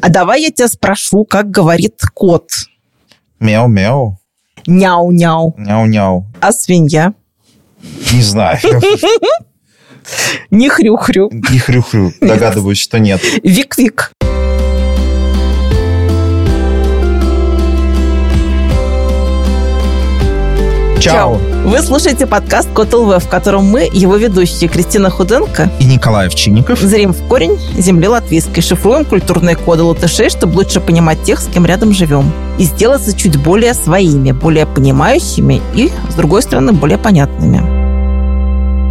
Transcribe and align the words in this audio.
А 0.00 0.08
давай 0.08 0.42
я 0.42 0.50
тебя 0.50 0.68
спрошу, 0.68 1.24
как 1.24 1.50
говорит 1.50 2.00
кот. 2.14 2.50
Мяу-мяу. 3.40 4.18
Няу-няу. 4.66 5.54
Няу-няу. 5.56 6.26
А 6.40 6.52
свинья? 6.52 7.14
Не 8.12 8.22
знаю. 8.22 8.58
Не 10.50 10.68
хрю-хрю. 10.68 11.30
Не 11.30 11.58
хрю-хрю. 11.58 12.12
Догадываюсь, 12.20 12.78
что 12.78 12.98
нет. 12.98 13.20
Вик-вик. 13.42 14.12
Чао. 21.00 21.34
Вы 21.64 21.80
слушаете 21.80 22.26
подкаст 22.26 22.68
Кот 22.72 22.92
ЛВ, 22.92 23.22
в 23.22 23.28
котором 23.28 23.64
мы, 23.66 23.88
его 23.92 24.16
ведущие 24.16 24.68
Кристина 24.68 25.10
Худенко, 25.10 25.70
И 25.78 25.84
Николай 25.84 26.26
Овчинников. 26.26 26.80
зрим 26.80 27.12
в 27.12 27.28
корень 27.28 27.56
земли 27.76 28.08
латвийской, 28.08 28.62
шифруем 28.62 29.04
культурные 29.04 29.54
коды 29.54 29.84
латышей, 29.84 30.28
чтобы 30.28 30.56
лучше 30.56 30.80
понимать 30.80 31.22
тех, 31.22 31.38
с 31.40 31.46
кем 31.46 31.66
рядом 31.66 31.92
живем, 31.92 32.32
и 32.58 32.64
сделаться 32.64 33.16
чуть 33.16 33.36
более 33.40 33.74
своими, 33.74 34.32
более 34.32 34.66
понимающими 34.66 35.62
и, 35.74 35.92
с 36.10 36.14
другой 36.14 36.42
стороны, 36.42 36.72
более 36.72 36.98
понятными. 36.98 37.78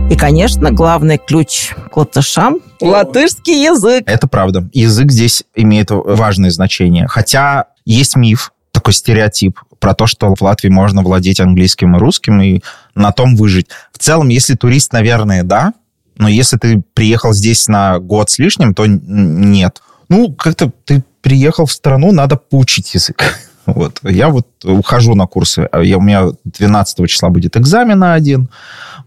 И, 0.09 0.15
конечно, 0.15 0.71
главный 0.71 1.17
ключ 1.17 1.73
к 1.91 1.97
латышам– 1.97 2.59
латышский 2.79 3.65
язык. 3.65 4.03
Это 4.05 4.27
правда. 4.27 4.69
Язык 4.71 5.11
здесь 5.11 5.43
имеет 5.55 5.87
важное 5.91 6.51
значение. 6.51 7.07
Хотя 7.07 7.65
есть 7.85 8.15
миф, 8.15 8.53
такой 8.71 8.93
стереотип 8.93 9.59
про 9.79 9.93
то, 9.93 10.07
что 10.07 10.33
в 10.35 10.41
Латвии 10.41 10.69
можно 10.69 11.01
владеть 11.01 11.39
английским 11.39 11.95
и 11.95 11.99
русским 11.99 12.41
и 12.41 12.61
на 12.95 13.11
том 13.11 13.35
выжить. 13.35 13.67
В 13.91 13.97
целом, 13.97 14.29
если 14.29 14.55
турист, 14.55 14.93
наверное, 14.93 15.43
да, 15.43 15.73
но 16.17 16.27
если 16.27 16.57
ты 16.57 16.81
приехал 16.93 17.33
здесь 17.33 17.67
на 17.67 17.99
год 17.99 18.29
с 18.29 18.39
лишним, 18.39 18.73
то 18.73 18.85
нет. 18.87 19.81
Ну, 20.09 20.33
как-то 20.33 20.71
ты 20.85 21.03
приехал 21.21 21.65
в 21.65 21.71
страну, 21.71 22.11
надо 22.11 22.37
поучить 22.37 22.93
язык. 22.93 23.23
Вот. 23.67 23.99
Я 24.01 24.29
вот 24.29 24.47
ухожу 24.63 25.13
на 25.13 25.27
курсы. 25.27 25.67
А 25.73 25.81
Я, 25.81 25.97
у 25.97 26.01
меня 26.01 26.29
12 26.45 27.09
числа 27.09 27.27
будет 27.27 27.57
экзамен 27.57 27.99
на 27.99 28.13
один. 28.13 28.49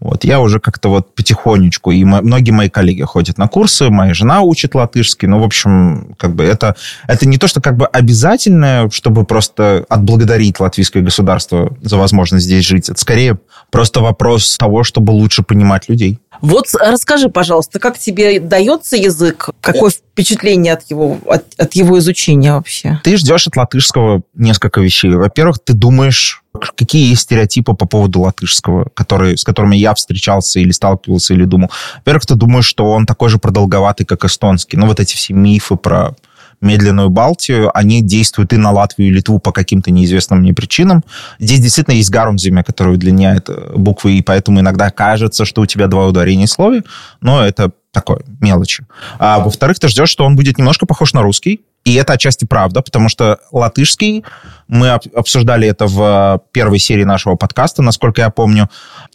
Вот. 0.01 0.23
Я 0.23 0.41
уже 0.41 0.59
как-то 0.59 0.89
вот 0.89 1.13
потихонечку, 1.13 1.91
и 1.91 2.03
многие 2.03 2.49
мои 2.49 2.69
коллеги 2.69 3.03
ходят 3.03 3.37
на 3.37 3.47
курсы, 3.47 3.89
моя 3.89 4.15
жена 4.15 4.41
учит 4.41 4.73
латышский. 4.73 5.27
Ну, 5.27 5.39
в 5.39 5.43
общем, 5.43 6.15
как 6.17 6.35
бы 6.35 6.43
это, 6.43 6.75
это 7.07 7.27
не 7.27 7.37
то, 7.37 7.47
что 7.47 7.61
как 7.61 7.77
бы 7.77 7.85
обязательное, 7.85 8.89
чтобы 8.89 9.25
просто 9.25 9.85
отблагодарить 9.89 10.59
латвийское 10.59 11.03
государство 11.03 11.77
за 11.83 11.97
возможность 11.97 12.45
здесь 12.45 12.65
жить. 12.65 12.89
Это 12.89 12.99
скорее 12.99 13.37
просто 13.69 14.01
вопрос 14.01 14.57
того, 14.57 14.83
чтобы 14.83 15.11
лучше 15.11 15.43
понимать 15.43 15.87
людей. 15.87 16.19
Вот 16.41 16.65
расскажи, 16.79 17.29
пожалуйста, 17.29 17.77
как 17.79 17.99
тебе 17.99 18.39
дается 18.39 18.97
язык? 18.97 19.49
Какое 19.61 19.91
впечатление 19.91 20.73
от 20.73 20.89
его, 20.89 21.19
от, 21.27 21.45
от 21.57 21.73
его 21.73 21.99
изучения 21.99 22.53
вообще? 22.53 22.99
Ты 23.03 23.17
ждешь 23.17 23.47
от 23.47 23.55
латышского 23.55 24.23
несколько 24.33 24.81
вещей. 24.81 25.11
Во-первых, 25.11 25.59
ты 25.63 25.73
думаешь, 25.73 26.43
какие 26.59 27.09
есть 27.09 27.21
стереотипы 27.21 27.73
по 27.73 27.85
поводу 27.85 28.21
латышского, 28.21 28.89
которые, 28.93 29.37
с 29.37 29.43
которыми 29.43 29.75
я 29.75 29.93
встречался 29.93 30.59
или 30.59 30.71
сталкивался, 30.71 31.33
или 31.33 31.45
думал. 31.45 31.71
Во-первых, 31.97 32.25
ты 32.25 32.35
думаешь, 32.35 32.65
что 32.65 32.91
он 32.91 33.05
такой 33.05 33.29
же 33.29 33.37
продолговатый, 33.37 34.05
как 34.05 34.25
эстонский. 34.25 34.77
Ну, 34.77 34.87
вот 34.87 34.99
эти 34.99 35.15
все 35.15 35.33
мифы 35.33 35.75
про 35.75 36.15
медленную 36.61 37.09
Балтию, 37.09 37.75
они 37.75 38.01
действуют 38.01 38.53
и 38.53 38.57
на 38.57 38.71
Латвию, 38.71 39.09
и 39.09 39.11
Литву 39.11 39.39
по 39.39 39.51
каким-то 39.51 39.91
неизвестным 39.91 40.41
мне 40.41 40.53
причинам. 40.53 41.03
Здесь 41.39 41.59
действительно 41.59 41.95
есть 41.95 42.11
гарумзимя, 42.11 42.63
который 42.63 42.93
удлиняет 42.93 43.49
э, 43.49 43.73
буквы, 43.75 44.13
и 44.13 44.21
поэтому 44.21 44.59
иногда 44.59 44.91
кажется, 44.91 45.43
что 45.45 45.61
у 45.61 45.65
тебя 45.65 45.87
два 45.87 46.05
ударения 46.05 46.45
в 46.45 46.51
слове, 46.51 46.83
но 47.19 47.43
это 47.43 47.71
такое, 47.91 48.21
мелочи. 48.39 48.85
А 49.17 49.39
во-вторых, 49.39 49.79
ты 49.79 49.87
ждешь, 49.87 50.09
что 50.09 50.23
он 50.23 50.35
будет 50.35 50.57
немножко 50.57 50.85
похож 50.85 51.13
на 51.13 51.23
русский, 51.23 51.61
и 51.83 51.95
это 51.95 52.13
отчасти 52.13 52.45
правда, 52.45 52.81
потому 52.81 53.09
что 53.09 53.39
латышский, 53.51 54.23
мы 54.67 54.89
об- 54.89 55.15
обсуждали 55.15 55.67
это 55.67 55.87
в 55.87 56.01
э, 56.01 56.39
первой 56.51 56.79
серии 56.79 57.03
нашего 57.03 57.35
подкаста, 57.35 57.81
насколько 57.81 58.21
я 58.21 58.29
помню, 58.29 58.69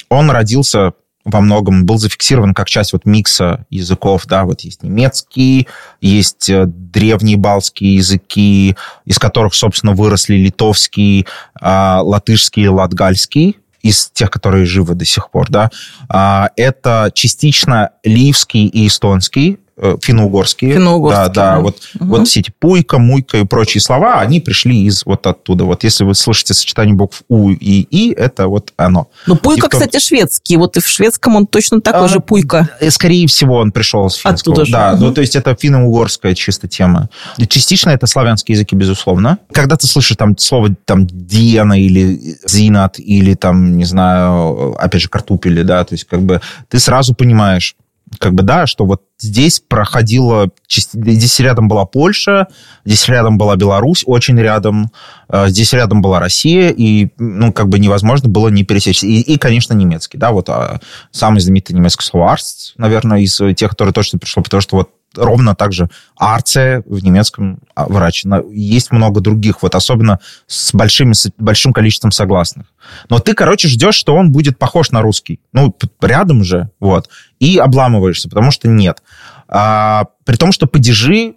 он 0.08 0.30
родился 0.30 0.92
во 1.26 1.40
многом 1.40 1.84
был 1.84 1.98
зафиксирован 1.98 2.54
как 2.54 2.68
часть 2.68 2.92
вот 2.92 3.04
микса 3.04 3.66
языков, 3.68 4.26
да, 4.26 4.44
вот 4.44 4.60
есть 4.60 4.84
немецкий, 4.84 5.66
есть 6.00 6.48
э, 6.48 6.66
древние 6.66 7.36
балтские 7.36 7.96
языки, 7.96 8.76
из 9.04 9.18
которых, 9.18 9.54
собственно, 9.54 9.92
выросли 9.92 10.36
литовский, 10.36 11.26
а, 11.60 12.00
латышский, 12.02 12.68
латгальский, 12.68 13.58
из 13.82 14.08
тех, 14.10 14.30
которые 14.30 14.66
живы 14.66 14.94
до 14.94 15.04
сих 15.04 15.30
пор, 15.30 15.48
да. 15.48 15.70
А, 16.08 16.50
Это 16.56 17.10
частично 17.12 17.90
ливский 18.04 18.66
и 18.66 18.86
эстонский, 18.86 19.58
финно-угорские. 20.02 20.72
Финно-угорские, 20.72 21.26
Да, 21.26 21.32
да, 21.32 21.54
да. 21.56 21.60
вот, 21.60 21.76
Мгм. 22.00 22.08
вот 22.08 22.28
все 22.28 22.40
эти 22.40 22.52
пуйка, 22.58 22.98
муйка 22.98 23.38
и 23.38 23.44
прочие 23.44 23.80
слова, 23.80 24.20
они 24.20 24.40
пришли 24.40 24.84
из 24.84 25.04
вот 25.04 25.26
оттуда. 25.26 25.64
Вот 25.64 25.84
если 25.84 26.04
вы 26.04 26.14
слышите 26.14 26.54
сочетание 26.54 26.94
букв 26.94 27.22
У 27.28 27.50
и 27.50 27.86
И, 27.90 28.12
это 28.12 28.48
вот 28.48 28.72
оно. 28.76 29.08
Ну, 29.26 29.36
пуйка, 29.36 29.68
том- 29.68 29.80
кстати, 29.80 30.02
шведский. 30.02 30.56
Вот 30.56 30.76
и 30.76 30.80
в 30.80 30.86
шведском 30.88 31.36
он 31.36 31.46
точно 31.46 31.80
такой 31.80 32.06
А, 32.06 32.08
же 32.08 32.20
пуйка. 32.20 32.68
Э, 32.80 32.90
Скорее 32.90 33.26
всего, 33.26 33.56
он 33.56 33.72
пришел 33.72 34.08
с 34.08 34.14
финского. 34.16 34.54
Оттуда 34.54 34.64
же. 34.64 34.72
Да, 34.72 34.92
Мгм. 34.92 35.00
ну 35.00 35.12
то 35.14 35.20
есть 35.20 35.36
это 35.36 35.54
финно-угорская 35.58 36.34
чисто 36.34 36.68
тема. 36.68 37.08
Частично 37.48 37.90
это 37.90 38.06
славянские 38.06 38.54
языки, 38.54 38.74
безусловно. 38.74 39.38
Когда 39.52 39.76
ты 39.76 39.86
слышишь 39.86 40.16
там 40.16 40.36
слово 40.38 40.70
там 40.84 41.06
диана 41.06 41.80
или 41.80 42.36
зинат 42.46 42.98
или 42.98 43.34
там, 43.34 43.76
не 43.76 43.84
знаю, 43.84 44.74
опять 44.78 45.02
же, 45.02 45.08
картупели, 45.08 45.62
да, 45.62 45.84
то 45.84 45.94
есть 45.94 46.04
как 46.04 46.22
бы 46.22 46.40
ты 46.68 46.78
сразу 46.78 47.14
понимаешь, 47.14 47.76
как 48.18 48.34
бы, 48.34 48.42
да, 48.42 48.66
что 48.66 48.84
вот 48.84 49.02
здесь 49.18 49.60
проходило... 49.60 50.50
части- 50.66 50.96
Здесь 50.96 51.38
рядом 51.40 51.68
была 51.68 51.84
Польша, 51.86 52.48
здесь 52.84 53.06
рядом 53.08 53.38
была 53.38 53.56
Беларусь, 53.56 54.02
очень 54.06 54.38
рядом, 54.38 54.90
э, 55.28 55.48
здесь 55.48 55.72
рядом 55.72 56.02
была 56.02 56.20
Россия, 56.20 56.70
и, 56.70 57.08
ну, 57.18 57.52
как 57.52 57.68
бы 57.68 57.78
невозможно 57.78 58.28
было 58.28 58.48
не 58.48 58.64
пересечь. 58.64 59.02
И, 59.04 59.20
и, 59.20 59.38
конечно, 59.38 59.74
немецкий, 59.74 60.18
да, 60.18 60.32
вот 60.32 60.48
а, 60.48 60.80
самый 61.10 61.40
знаменитый 61.40 61.76
немецкий 61.76 62.04
слово 62.04 62.32
«арст», 62.32 62.74
наверное, 62.76 63.20
из 63.20 63.40
тех, 63.56 63.70
которые 63.70 63.92
точно 63.92 64.18
пришло, 64.18 64.42
потому 64.42 64.60
что 64.60 64.76
вот 64.76 64.90
ровно 65.16 65.54
так 65.54 65.72
же 65.72 65.88
«арце» 66.16 66.82
в 66.86 67.02
немецком 67.02 67.60
а, 67.74 67.86
врач. 67.86 68.24
Есть 68.52 68.92
много 68.92 69.20
других, 69.20 69.62
вот 69.62 69.74
особенно 69.74 70.20
с, 70.46 70.72
большими, 70.72 71.12
с 71.12 71.30
большим 71.38 71.72
количеством 71.72 72.12
согласных. 72.12 72.66
Но 73.08 73.18
ты, 73.18 73.34
короче, 73.34 73.68
ждешь, 73.68 73.94
что 73.94 74.14
он 74.14 74.32
будет 74.32 74.58
похож 74.58 74.90
на 74.90 75.02
русский. 75.02 75.40
Ну, 75.52 75.74
рядом 76.00 76.44
же, 76.44 76.70
вот. 76.80 77.08
И 77.40 77.58
обламываешься, 77.58 78.28
потому 78.28 78.50
что 78.50 78.68
нет. 78.68 79.02
А, 79.48 80.06
при 80.24 80.36
том, 80.36 80.52
что 80.52 80.66
падежи, 80.66 81.34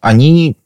они... 0.00 0.56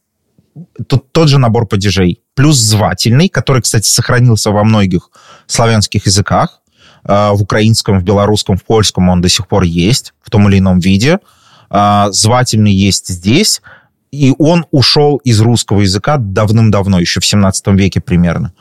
Тут 0.87 1.11
тот 1.11 1.29
же 1.29 1.39
набор 1.39 1.65
падежей. 1.65 2.21
Плюс 2.35 2.57
звательный, 2.57 3.27
который, 3.27 3.63
кстати, 3.63 3.87
сохранился 3.87 4.51
во 4.51 4.63
многих 4.63 5.09
славянских 5.47 6.05
языках. 6.05 6.61
А, 7.03 7.33
В 7.33 7.41
украинском, 7.41 7.99
в 7.99 8.03
белорусском, 8.03 8.57
в 8.57 8.63
польском 8.63 9.09
он 9.09 9.21
до 9.21 9.29
сих 9.29 9.47
пор 9.47 9.63
есть 9.63 10.13
в 10.21 10.29
том 10.29 10.47
или 10.47 10.59
ином 10.59 10.79
виде. 10.79 11.19
А, 11.73 12.11
Звательный 12.11 12.71
есть 12.71 13.07
здесь. 13.07 13.61
И 14.11 14.31
он 14.37 14.67
ушел 14.69 15.17
из 15.17 15.41
русского 15.41 15.81
языка 15.81 16.17
давным-давно, 16.17 16.99
еще 16.99 17.19
в 17.19 17.25
17 17.25 17.67
веке 17.69 17.99
примерно. 17.99 18.53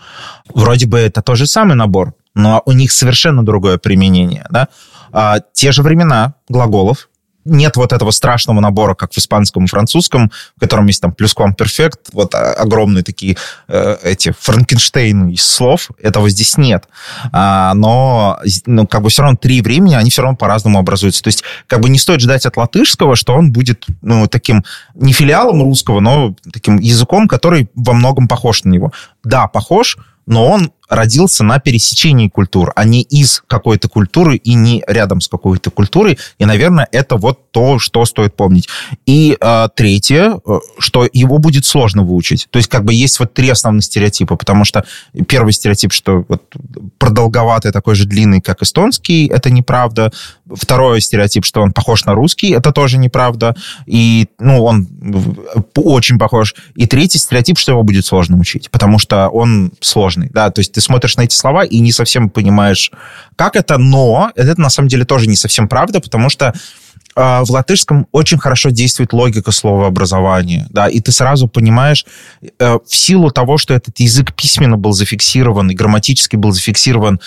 Вроде 0.55 0.87
бы 0.87 0.99
это 0.99 1.21
тот 1.21 1.37
же 1.37 1.47
самый 1.47 1.77
набор, 1.77 2.15
но 2.34 2.62
у 2.65 2.72
них 2.72 2.91
совершенно 2.91 3.45
другое 3.45 3.77
применение. 3.77 4.47
Да? 4.51 4.69
А, 5.12 5.41
те 5.53 5.71
же 5.71 5.83
времена 5.83 6.34
глаголов, 6.49 7.11
нет 7.44 7.76
вот 7.76 7.92
этого 7.92 8.10
страшного 8.10 8.60
набора, 8.60 8.94
как 8.94 9.12
в 9.12 9.19
испанском 9.19 9.64
и 9.64 9.69
французском, 9.69 10.30
в 10.56 10.60
котором 10.60 10.86
есть 10.86 11.00
там 11.00 11.12
плюсквамперфект, 11.12 12.10
вот 12.12 12.34
а, 12.34 12.53
огромные 12.54 13.03
такие 13.03 13.36
э, 13.69 13.97
эти 14.03 14.34
Франкенштейны 14.38 15.32
из 15.32 15.44
слов. 15.44 15.91
Этого 16.00 16.28
здесь 16.30 16.56
нет. 16.56 16.88
А, 17.32 17.75
но 17.75 18.38
ну, 18.66 18.86
как 18.86 19.03
бы 19.03 19.10
все 19.10 19.22
равно 19.22 19.36
три 19.36 19.60
времени, 19.60 19.94
они 19.94 20.10
все 20.10 20.22
равно 20.22 20.36
по-разному 20.36 20.78
образуются. 20.78 21.22
То 21.22 21.28
есть 21.28 21.44
как 21.66 21.80
бы 21.80 21.88
не 21.88 21.98
стоит 21.98 22.20
ждать 22.20 22.47
от 22.47 22.56
латышского, 22.56 23.16
что 23.16 23.34
он 23.34 23.53
будет 23.53 23.86
ну, 24.03 24.26
таким 24.28 24.64
не 24.94 25.12
филиалом 25.12 25.62
русского, 25.62 26.00
но 26.00 26.34
таким 26.53 26.78
языком, 26.78 27.28
который 27.28 27.69
во 27.74 27.92
многом 27.92 28.28
похож 28.28 28.65
на 28.65 28.71
него. 28.71 28.92
Да, 29.24 29.48
похож, 29.48 29.97
но 30.27 30.48
он 30.48 30.72
родился 30.92 31.42
на 31.42 31.59
пересечении 31.59 32.28
культур, 32.28 32.72
а 32.77 32.84
не 32.84 33.03
из 33.03 33.42
какой-то 33.47 33.89
культуры 33.89 34.36
и 34.36 34.54
не 34.54 34.84
рядом 34.86 35.21
с 35.21 35.28
какой-то 35.28 35.71
культурой. 35.71 36.18
И, 36.39 36.44
наверное, 36.44 36.86
это 36.92 37.16
вот 37.16 37.50
то, 37.50 37.78
что 37.78 38.04
стоит 38.04 38.36
помнить. 38.36 38.68
И 39.06 39.36
э, 39.41 39.68
третье, 39.74 40.39
что 40.78 41.09
его 41.10 41.39
будет 41.39 41.65
сложно 41.65 42.03
выучить. 42.03 42.47
То 42.50 42.59
есть 42.59 42.68
как 42.68 42.84
бы 42.84 42.92
есть 42.92 43.18
вот 43.21 43.33
три 43.33 43.48
основных 43.48 43.84
стереотипа, 43.84 44.36
потому 44.36 44.65
что 44.65 44.84
первый 45.27 45.53
стереотип, 45.53 45.92
что 45.92 46.24
вот 46.28 46.42
продолговатый, 46.98 47.72
такой 47.72 47.95
же 47.95 48.04
длинный, 48.04 48.42
как 48.42 48.62
эстонский, 48.62 49.27
это 49.27 49.50
неправда. 49.50 50.12
Второй 50.53 51.00
стереотип, 51.00 51.47
что 51.47 51.62
он 51.62 51.72
похож 51.72 52.04
на 52.04 52.15
русский, 52.15 52.50
это 52.50 52.71
тоже 52.71 52.98
неправда. 52.98 53.56
И, 53.86 54.28
ну, 54.38 54.62
он 54.62 54.86
очень 55.74 56.18
похож. 56.18 56.54
И 56.74 56.86
третий 56.86 57.18
стереотип, 57.18 57.59
что 57.59 57.72
его 57.72 57.83
будет 57.83 58.04
сложно 58.04 58.38
учить, 58.38 58.71
потому 58.71 58.98
что 58.98 59.28
он 59.28 59.72
сложный, 59.80 60.28
да, 60.28 60.50
то 60.50 60.60
есть 60.60 60.72
ты 60.72 60.82
смотришь 60.83 61.17
на 61.17 61.23
эти 61.23 61.34
слова 61.34 61.65
и 61.65 61.79
не 61.79 61.93
совсем 61.93 62.29
понимаешь, 62.29 62.91
как 63.37 63.57
это, 63.57 63.79
но 63.79 64.31
это 64.34 64.61
на 64.61 64.69
самом 64.69 64.89
деле 64.89 65.05
тоже 65.05 65.29
не 65.29 65.37
совсем 65.37 65.69
правда, 65.69 66.01
потому 66.01 66.29
что 66.29 66.53
в 67.15 67.47
латышском 67.51 68.07
очень 68.11 68.39
хорошо 68.39 68.71
действует 68.71 69.13
логика 69.13 69.51
словообразования, 69.51 70.67
да, 70.71 70.89
и 70.89 70.99
ты 71.01 71.13
сразу 71.13 71.47
понимаешь, 71.47 72.07
э, 72.59 72.79
в 72.87 72.97
силу 72.97 73.31
того, 73.31 73.59
что 73.59 73.75
этот 73.75 74.01
язык 74.01 74.34
письменно 74.34 74.79
был 74.79 74.93
зафиксирован 74.93 75.71
и 75.71 75.75
грамматически 75.75 76.37
был 76.37 76.53
зафиксирован 76.53 77.21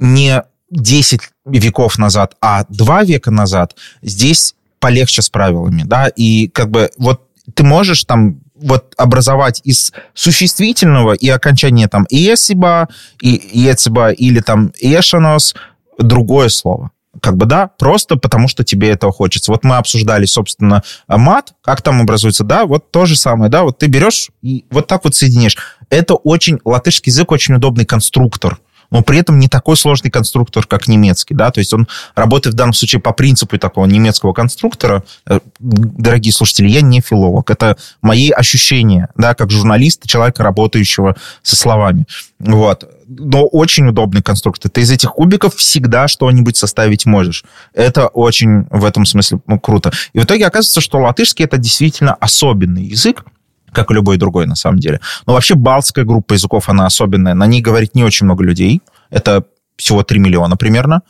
не 0.00 0.42
10 0.70 1.20
веков 1.46 1.98
назад, 1.98 2.34
а 2.40 2.64
2 2.68 3.04
века 3.04 3.30
назад, 3.30 3.76
здесь 4.02 4.54
полегче 4.80 5.22
с 5.22 5.28
правилами, 5.28 5.82
да, 5.84 6.08
и 6.08 6.48
как 6.48 6.70
бы 6.70 6.90
вот 6.98 7.22
ты 7.54 7.62
можешь 7.62 8.04
там 8.04 8.40
вот 8.60 8.94
образовать 8.96 9.60
из 9.64 9.92
существительного 10.14 11.12
и 11.12 11.28
окончания 11.28 11.88
там 11.88 12.06
«есиба», 12.10 12.88
и 13.20 13.50
«ецеба» 13.52 14.10
или 14.10 14.40
там 14.40 14.72
«ешанос» 14.80 15.54
другое 15.98 16.48
слово. 16.48 16.90
Как 17.20 17.36
бы, 17.36 17.46
да, 17.46 17.66
просто 17.66 18.16
потому 18.16 18.46
что 18.46 18.62
тебе 18.62 18.90
этого 18.90 19.12
хочется. 19.12 19.50
Вот 19.50 19.64
мы 19.64 19.76
обсуждали, 19.76 20.26
собственно, 20.26 20.84
мат, 21.08 21.54
как 21.62 21.82
там 21.82 22.00
образуется, 22.00 22.44
да, 22.44 22.66
вот 22.66 22.90
то 22.92 23.04
же 23.04 23.16
самое, 23.16 23.50
да, 23.50 23.64
вот 23.64 23.78
ты 23.78 23.86
берешь 23.86 24.30
и 24.42 24.64
вот 24.70 24.86
так 24.86 25.04
вот 25.04 25.16
соединишь. 25.16 25.56
Это 25.88 26.14
очень, 26.14 26.60
латышский 26.64 27.10
язык 27.10 27.32
очень 27.32 27.54
удобный 27.54 27.84
конструктор 27.84 28.58
но 28.90 29.02
при 29.02 29.18
этом 29.18 29.38
не 29.38 29.48
такой 29.48 29.76
сложный 29.76 30.10
конструктор, 30.10 30.66
как 30.66 30.88
немецкий, 30.88 31.34
да, 31.34 31.50
то 31.50 31.58
есть 31.58 31.72
он 31.72 31.88
работает 32.14 32.54
в 32.54 32.56
данном 32.58 32.72
случае 32.72 33.00
по 33.00 33.12
принципу 33.12 33.58
такого 33.58 33.86
немецкого 33.86 34.32
конструктора. 34.32 35.04
Э, 35.26 35.40
дорогие 35.58 36.32
слушатели, 36.32 36.68
я 36.68 36.80
не 36.80 37.00
филолог, 37.00 37.50
это 37.50 37.76
мои 38.02 38.30
ощущения, 38.30 39.08
да, 39.16 39.34
как 39.34 39.50
журналиста, 39.50 40.08
человека, 40.08 40.42
работающего 40.42 41.16
со 41.42 41.56
словами. 41.56 42.06
Вот 42.38 42.88
но 43.10 43.44
очень 43.44 43.88
удобный 43.88 44.22
конструктор. 44.22 44.70
Ты 44.70 44.82
из 44.82 44.90
этих 44.90 45.10
кубиков 45.10 45.56
всегда 45.56 46.06
что-нибудь 46.06 46.56
составить 46.56 47.06
можешь. 47.06 47.44
Это 47.74 48.06
очень 48.06 48.66
в 48.70 48.84
этом 48.84 49.04
смысле 49.04 49.40
ну, 49.46 49.58
круто. 49.58 49.90
И 50.12 50.20
в 50.20 50.24
итоге 50.24 50.46
оказывается, 50.46 50.80
что 50.80 50.98
латышский 50.98 51.44
это 51.44 51.58
действительно 51.58 52.14
особенный 52.14 52.84
язык, 52.84 53.24
как 53.72 53.90
и 53.90 53.94
любой 53.94 54.16
другой, 54.16 54.46
на 54.46 54.56
самом 54.56 54.78
деле. 54.78 55.00
Но 55.26 55.32
вообще 55.32 55.54
балтская 55.54 56.04
группа 56.04 56.34
языков, 56.34 56.68
она 56.68 56.86
особенная. 56.86 57.34
На 57.34 57.46
ней 57.46 57.60
говорит 57.60 57.94
не 57.94 58.04
очень 58.04 58.26
много 58.26 58.44
людей. 58.44 58.82
Это 59.10 59.44
всего 59.76 60.02
3 60.02 60.18
миллиона 60.18 60.56
примерно 60.56 61.02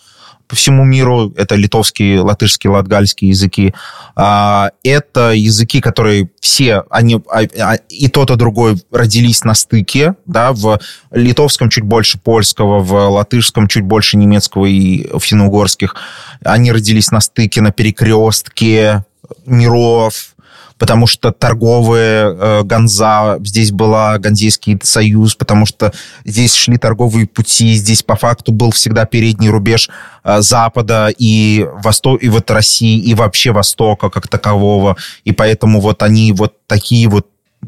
по 0.51 0.57
всему 0.57 0.85
миру. 0.85 1.33
Это 1.37 1.55
литовский, 1.55 2.19
латышский, 2.19 2.69
латгальский 2.69 3.29
языки. 3.29 3.73
А, 4.17 4.71
это 4.83 5.31
языки, 5.31 5.81
которые 5.81 6.29
все, 6.41 6.83
они 6.91 7.23
а, 7.31 7.43
а, 7.43 7.75
и 7.89 8.09
тот, 8.09 8.33
и 8.33 8.37
другой 8.37 8.83
родились 8.91 9.45
на 9.45 9.55
стыке. 9.55 10.17
Да, 10.27 10.53
в 10.53 10.81
литовском 11.13 11.71
чуть 11.71 11.85
больше 11.85 12.19
польского, 12.19 12.81
в 12.81 12.93
латышском 12.93 13.69
чуть 13.69 13.85
больше 13.85 14.17
немецкого 14.17 14.67
и 14.67 15.09
финно-угорских. 15.21 15.95
Они 16.45 16.73
родились 16.73 17.13
на 17.13 17.21
стыке, 17.21 17.61
на 17.63 17.71
перекрестке 17.71 19.05
миров, 19.47 20.35
потому 20.81 21.07
что 21.07 21.31
торговые 21.31 22.35
э, 22.35 22.63
Ганза, 22.65 23.39
здесь 23.45 23.71
была 23.71 24.17
Ганзейский 24.19 24.81
союз, 24.83 25.35
потому 25.35 25.67
что 25.67 25.93
здесь 26.25 26.55
шли 26.55 26.79
торговые 26.79 27.27
пути, 27.27 27.75
здесь 27.75 28.03
по 28.03 28.17
факту 28.17 28.51
был 28.51 28.71
всегда 28.71 29.05
передний 29.05 29.51
рубеж 29.51 29.91
э, 30.25 30.41
Запада 30.41 31.13
и 31.17 31.69
Восток, 31.85 32.23
и 32.23 32.31
вот 32.31 32.51
России, 32.51 32.99
и 32.99 33.13
вообще 33.13 33.53
Востока 33.53 34.09
как 34.09 34.27
такового, 34.27 34.97
и 35.25 35.33
поэтому 35.33 35.83
вот 35.83 36.03
они 36.03 36.33
вот 36.33 36.55
такие 36.67 37.09
вот 37.09 37.27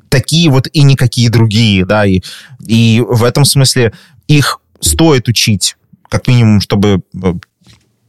такие 0.09 0.49
вот 0.49 0.69
и 0.73 0.83
никакие 0.83 1.29
другие, 1.29 1.85
да, 1.85 2.07
и, 2.07 2.23
и 2.67 3.05
в 3.07 3.25
этом 3.25 3.45
смысле 3.45 3.93
их 4.27 4.59
стоит 4.81 5.29
учить, 5.29 5.77
как 6.09 6.29
минимум, 6.29 6.63
чтобы 6.63 7.03
э, 7.23 7.35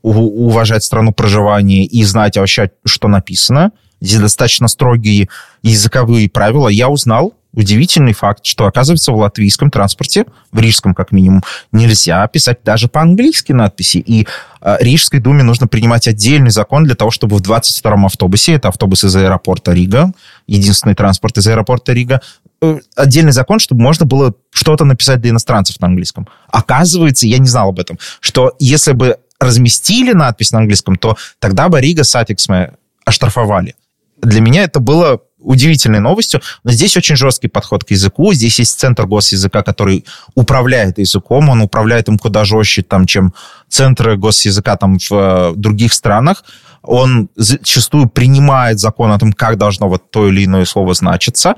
уважать 0.01 0.85
страну 0.85 1.11
проживания 1.11 1.85
и 1.85 2.05
знать 2.05 2.37
вообще, 2.37 2.71
что 2.85 3.09
написано, 3.09 3.73
Здесь 4.03 4.19
достаточно 4.19 4.67
строгие 4.67 5.29
языковые 5.61 6.29
правила. 6.29 6.67
Я 6.67 6.89
узнал 6.89 7.35
удивительный 7.53 8.11
факт, 8.11 8.45
что, 8.45 8.65
оказывается, 8.65 9.13
в 9.13 9.15
латвийском 9.15 9.71
транспорте, 9.71 10.25
в 10.51 10.59
рижском 10.59 10.93
как 10.93 11.13
минимум, 11.13 11.41
нельзя 11.71 12.27
писать 12.27 12.63
даже 12.65 12.89
по-английски 12.89 13.53
надписи. 13.53 13.97
И 13.97 14.27
э, 14.59 14.77
Рижской 14.81 15.21
думе 15.21 15.43
нужно 15.43 15.67
принимать 15.67 16.07
отдельный 16.07 16.49
закон 16.49 16.83
для 16.83 16.95
того, 16.95 17.11
чтобы 17.11 17.37
в 17.37 17.41
22-м 17.41 18.05
автобусе, 18.05 18.53
это 18.53 18.67
автобус 18.67 19.05
из 19.05 19.15
аэропорта 19.15 19.71
Рига, 19.71 20.11
единственный 20.47 20.95
транспорт 20.95 21.37
из 21.37 21.47
аэропорта 21.47 21.93
Рига, 21.93 22.21
э, 22.61 22.79
отдельный 22.97 23.31
закон, 23.31 23.59
чтобы 23.59 23.81
можно 23.83 24.05
было 24.05 24.33
что-то 24.51 24.83
написать 24.83 25.21
для 25.21 25.29
иностранцев 25.29 25.79
на 25.79 25.87
английском. 25.87 26.27
Оказывается, 26.49 27.25
я 27.25 27.37
не 27.37 27.47
знал 27.47 27.69
об 27.69 27.79
этом, 27.79 27.97
что 28.19 28.53
если 28.59 28.91
бы 28.91 29.17
разместили 29.39 30.11
надпись 30.11 30.51
на 30.51 30.59
английском, 30.59 30.97
то 30.97 31.15
тогда 31.39 31.69
бы 31.69 31.79
Rīgas 31.79 32.03
Satiksme 32.03 32.73
оштрафовали 33.05 33.75
для 34.23 34.41
меня 34.41 34.63
это 34.63 34.79
было 34.79 35.21
удивительной 35.43 35.99
новостью, 35.99 36.41
но 36.63 36.71
здесь 36.71 36.95
очень 36.97 37.15
жесткий 37.15 37.49
подход 37.49 37.83
к 37.83 37.91
языку. 37.91 38.33
Здесь 38.33 38.59
есть 38.59 38.79
центр 38.79 39.05
госязыка, 39.05 39.61
который 39.61 40.05
управляет 40.35 40.97
языком, 40.97 41.49
он 41.49 41.61
управляет 41.61 42.07
им 42.07 42.17
куда 42.17 42.45
жестче, 42.45 42.81
там, 42.81 43.05
чем 43.05 43.33
центры 43.67 44.17
госязыка 44.17 44.77
там, 44.77 44.97
в 44.97 45.11
э, 45.11 45.53
других 45.55 45.93
странах. 45.93 46.43
Он 46.81 47.29
зачастую 47.35 48.09
принимает 48.09 48.79
закон 48.79 49.11
о 49.11 49.19
том, 49.19 49.31
как 49.31 49.57
должно 49.57 49.87
вот 49.87 50.11
то 50.11 50.27
или 50.27 50.45
иное 50.45 50.65
слово 50.65 50.93
значиться. 50.93 51.55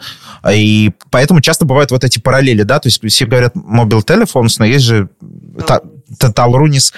И 0.52 0.92
поэтому 1.10 1.42
часто 1.42 1.66
бывают 1.66 1.92
вот 1.92 2.04
эти 2.04 2.20
параллели, 2.20 2.62
да, 2.64 2.80
то 2.80 2.88
есть 2.88 3.02
все 3.08 3.26
говорят 3.26 3.54
мобил 3.56 4.04
телефонс, 4.04 4.60
но 4.60 4.66
есть 4.66 4.86
же 4.86 5.10
Талрунис 6.20 6.94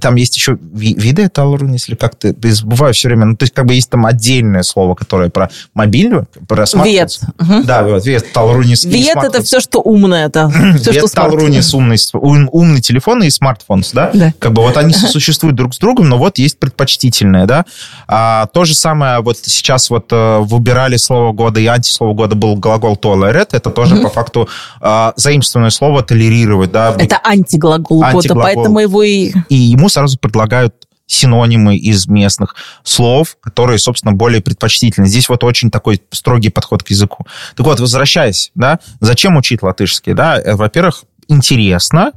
там 0.00 0.14
есть 0.16 0.36
еще 0.36 0.58
виды 0.60 1.28
Талрунис, 1.28 1.88
или 1.88 1.96
как-то, 1.96 2.34
забываю 2.42 2.94
все 2.94 3.08
время, 3.08 3.26
ну, 3.26 3.36
то 3.36 3.44
есть 3.44 3.54
как 3.54 3.66
бы 3.66 3.74
есть 3.74 3.90
там 3.90 4.06
отдельное 4.06 4.62
слово, 4.62 4.94
которое 4.94 5.30
про 5.30 5.50
мобильную, 5.74 6.26
про 6.46 6.66
смартфон. 6.66 6.92
Вет. 6.92 7.20
Да, 7.64 7.82
вот, 7.82 8.04
Вет, 8.06 8.32
Талрунис. 8.32 8.84
Вет 8.84 9.16
это 9.16 9.42
все, 9.42 9.60
что 9.60 9.80
умное, 9.80 10.26
это 10.26 10.48
все, 10.78 10.92
Вет, 10.92 11.08
что 11.08 11.14
Талрунис, 11.14 11.74
умный, 11.74 11.98
умный 12.12 12.80
телефон 12.80 13.22
и 13.22 13.30
смартфон, 13.30 13.82
да? 13.92 14.10
Да. 14.12 14.32
Как 14.38 14.52
бы 14.52 14.62
вот 14.62 14.76
они 14.76 14.92
существуют 14.94 15.56
друг 15.56 15.74
с 15.74 15.78
другом, 15.78 16.08
но 16.08 16.18
вот 16.18 16.38
есть 16.38 16.58
предпочтительное, 16.58 17.46
да? 17.46 17.64
А, 18.06 18.46
то 18.46 18.64
же 18.64 18.74
самое 18.74 19.20
вот 19.20 19.38
сейчас 19.38 19.90
вот 19.90 20.06
э, 20.12 20.38
выбирали 20.40 20.96
слово 20.96 21.32
года 21.32 21.60
и 21.60 21.66
антислово 21.66 22.14
года 22.14 22.34
был 22.34 22.56
глагол 22.56 22.98
tolerate, 23.00 23.50
это 23.52 23.70
тоже 23.70 23.96
по 23.96 24.08
факту 24.08 24.48
а, 24.80 25.12
заимствованное 25.16 25.70
слово 25.70 26.02
толерировать, 26.02 26.72
да? 26.72 26.94
Это 26.98 27.20
антиглагол, 27.22 28.02
антиглагол. 28.02 28.34
года, 28.36 28.40
поэтому 28.42 28.78
его 28.80 29.02
и... 29.02 29.32
И 29.48 29.63
ему 29.64 29.88
сразу 29.88 30.18
предлагают 30.18 30.86
синонимы 31.06 31.76
из 31.76 32.06
местных 32.06 32.56
слов, 32.82 33.36
которые, 33.40 33.78
собственно, 33.78 34.14
более 34.14 34.40
предпочтительны. 34.40 35.06
Здесь 35.06 35.28
вот 35.28 35.44
очень 35.44 35.70
такой 35.70 36.00
строгий 36.10 36.48
подход 36.48 36.82
к 36.82 36.88
языку. 36.88 37.26
Так 37.56 37.66
вот, 37.66 37.78
возвращаясь, 37.80 38.50
да, 38.54 38.80
зачем 39.00 39.36
учить 39.36 39.62
латышский, 39.62 40.14
да? 40.14 40.40
Э, 40.40 40.54
во-первых, 40.54 41.04
интересно. 41.28 42.12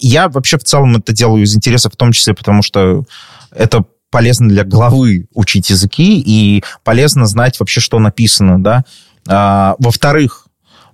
Я 0.00 0.28
вообще 0.28 0.58
в 0.58 0.64
целом 0.64 0.96
это 0.96 1.12
делаю 1.12 1.44
из 1.44 1.54
интереса, 1.54 1.88
в 1.88 1.96
том 1.96 2.12
числе 2.12 2.34
потому, 2.34 2.62
что 2.62 3.04
это 3.52 3.84
полезно 4.10 4.48
для 4.48 4.64
головы 4.64 5.26
учить 5.32 5.70
языки 5.70 6.20
и 6.20 6.64
полезно 6.82 7.26
знать 7.26 7.58
вообще, 7.60 7.80
что 7.80 7.98
написано, 7.98 8.62
да. 8.62 8.84
А, 9.28 9.76
во-вторых, 9.78 10.48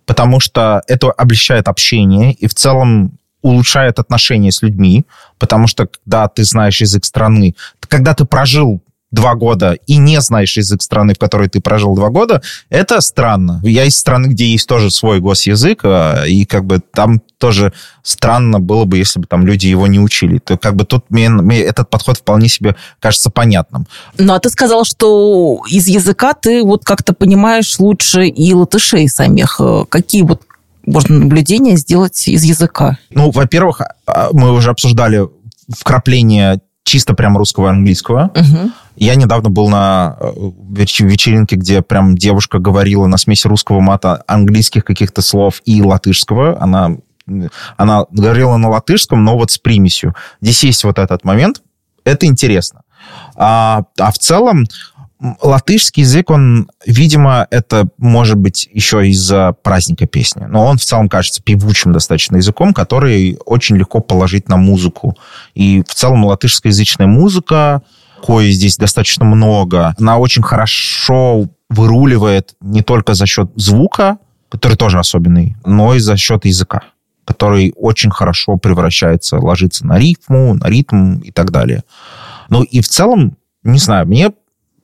потому 0.05 0.39
что 0.39 0.83
это 0.87 1.11
облегчает 1.11 1.67
общение, 1.69 2.33
и 2.35 2.47
в 2.47 2.55
целом 2.55 3.19
улучшает 3.43 3.99
отношения 3.99 4.51
с 4.51 4.63
людьми, 4.63 5.07
потому 5.39 5.67
что 5.67 5.87
когда 5.87 6.29
ты 6.29 6.45
знаешь 6.45 6.81
язык 6.81 7.05
страны, 7.05 7.55
когда 7.89 8.15
ты 8.15 8.25
прожил 8.25 8.81
два 9.13 9.35
года 9.35 9.79
и 9.87 9.97
не 9.97 10.21
знаешь 10.21 10.57
язык 10.57 10.83
страны, 10.83 11.15
в 11.15 11.19
которой 11.19 11.49
ты 11.49 11.61
прожил 11.61 11.95
два 11.95 12.11
года, 12.11 12.43
это 12.71 13.01
странно. 13.01 13.61
Я 13.63 13.85
из 13.85 13.97
страны, 13.97 14.29
где 14.29 14.47
есть 14.47 14.69
тоже 14.69 14.91
свой 14.91 15.21
госязык, 15.21 15.81
а, 15.85 16.25
и 16.25 16.45
как 16.45 16.65
бы 16.65 16.81
там 16.93 17.21
тоже 17.39 17.73
странно 18.03 18.61
было 18.61 18.85
бы, 18.85 18.99
если 18.99 19.21
бы 19.21 19.27
там 19.27 19.47
люди 19.47 19.67
его 19.69 19.87
не 19.87 20.01
учили. 20.01 20.39
То 20.39 20.57
как 20.57 20.75
бы 20.75 20.85
тут 20.85 21.05
мне, 21.11 21.29
мне 21.29 21.61
этот 21.61 21.89
подход 21.89 22.19
вполне 22.19 22.49
себе 22.49 22.77
кажется 22.99 23.31
понятным. 23.31 23.87
Ну, 24.19 24.33
а 24.33 24.41
ты 24.41 24.51
сказал, 24.51 24.85
что 24.85 25.63
из 25.69 25.87
языка 25.87 26.35
ты 26.35 26.63
вот 26.63 26.85
как-то 26.85 27.13
понимаешь 27.13 27.79
лучше 27.79 28.27
и 28.27 28.55
латышей 28.55 29.09
самих. 29.09 29.61
Какие 29.89 30.23
вот 30.23 30.43
можно 30.87 31.19
наблюдение 31.19 31.77
сделать 31.77 32.29
из 32.29 32.45
языка? 32.45 32.99
Ну, 33.11 33.31
во-первых, 33.31 33.83
а, 34.07 34.29
мы 34.33 34.53
уже 34.53 34.71
обсуждали 34.71 35.29
вкрапление 35.69 36.61
чисто 36.85 37.15
прям 37.15 37.37
русского 37.37 37.67
и 37.67 37.71
английского. 37.71 38.31
Угу. 38.35 38.71
Я 38.97 39.17
недавно 39.17 39.51
был 39.51 39.69
на 39.69 40.17
э, 40.21 40.31
вечеринке, 40.77 41.57
где 41.57 41.83
прям 41.83 42.17
девушка 42.17 42.61
говорила 42.61 43.07
на 43.07 43.19
смеси 43.19 43.49
русского 43.49 43.81
мата, 43.81 44.23
английских 44.29 44.85
каких-то 44.85 45.21
слов 45.21 45.61
и 45.65 45.83
латышского. 45.83 46.63
Она, 46.63 46.93
она 47.77 48.07
говорила 48.11 48.57
на 48.57 48.71
латышском, 48.71 49.25
но 49.25 49.37
вот 49.37 49.51
с 49.51 49.59
примесью. 49.59 50.15
Здесь 50.41 50.63
есть 50.65 50.85
вот 50.85 50.99
этот 50.99 51.25
момент. 51.25 51.61
Это 52.05 52.27
интересно. 52.27 52.83
А, 53.35 53.83
а 53.99 54.13
в 54.13 54.19
целом 54.19 54.65
латышский 55.21 56.03
язык, 56.03 56.31
он, 56.31 56.69
видимо, 56.85 57.47
это 57.51 57.89
может 57.99 58.37
быть 58.37 58.69
еще 58.71 59.09
из-за 59.09 59.55
праздника 59.63 60.07
песни, 60.07 60.45
но 60.45 60.67
он 60.67 60.79
в 60.79 60.85
целом 60.85 61.09
кажется 61.09 61.43
певучим 61.43 61.93
достаточно 61.93 62.37
языком, 62.37 62.75
который 62.75 63.39
очень 63.47 63.77
легко 63.77 64.01
положить 64.01 64.49
на 64.49 64.57
музыку. 64.57 65.17
И 65.55 65.83
в 65.87 65.95
целом 65.95 66.25
латышскоязычная 66.25 67.07
музыка, 67.07 67.83
кое 68.25 68.51
здесь 68.51 68.77
достаточно 68.77 69.25
много, 69.25 69.95
она 69.99 70.19
очень 70.19 70.43
хорошо 70.43 71.49
выруливает 71.71 72.55
не 72.61 72.83
только 72.83 73.15
за 73.15 73.27
счет 73.27 73.51
звука, 73.57 74.19
который 74.51 74.77
тоже 74.77 74.99
особенный, 74.99 75.57
но 75.65 75.95
и 75.95 75.99
за 75.99 76.17
счет 76.17 76.45
языка 76.45 76.83
который 77.27 77.75
очень 77.77 78.13
хорошо 78.13 78.57
превращается, 78.57 79.39
ложится 79.39 79.85
на 79.85 79.99
рифму, 79.99 80.55
на 80.55 80.69
ритм 80.69 81.19
и 81.19 81.33
так 81.33 81.51
далее. 81.51 81.83
Ну 82.49 82.63
и 82.63 82.81
в 82.81 82.89
целом, 82.89 83.37
не 83.65 83.81
знаю, 83.81 84.07
мне 84.07 84.31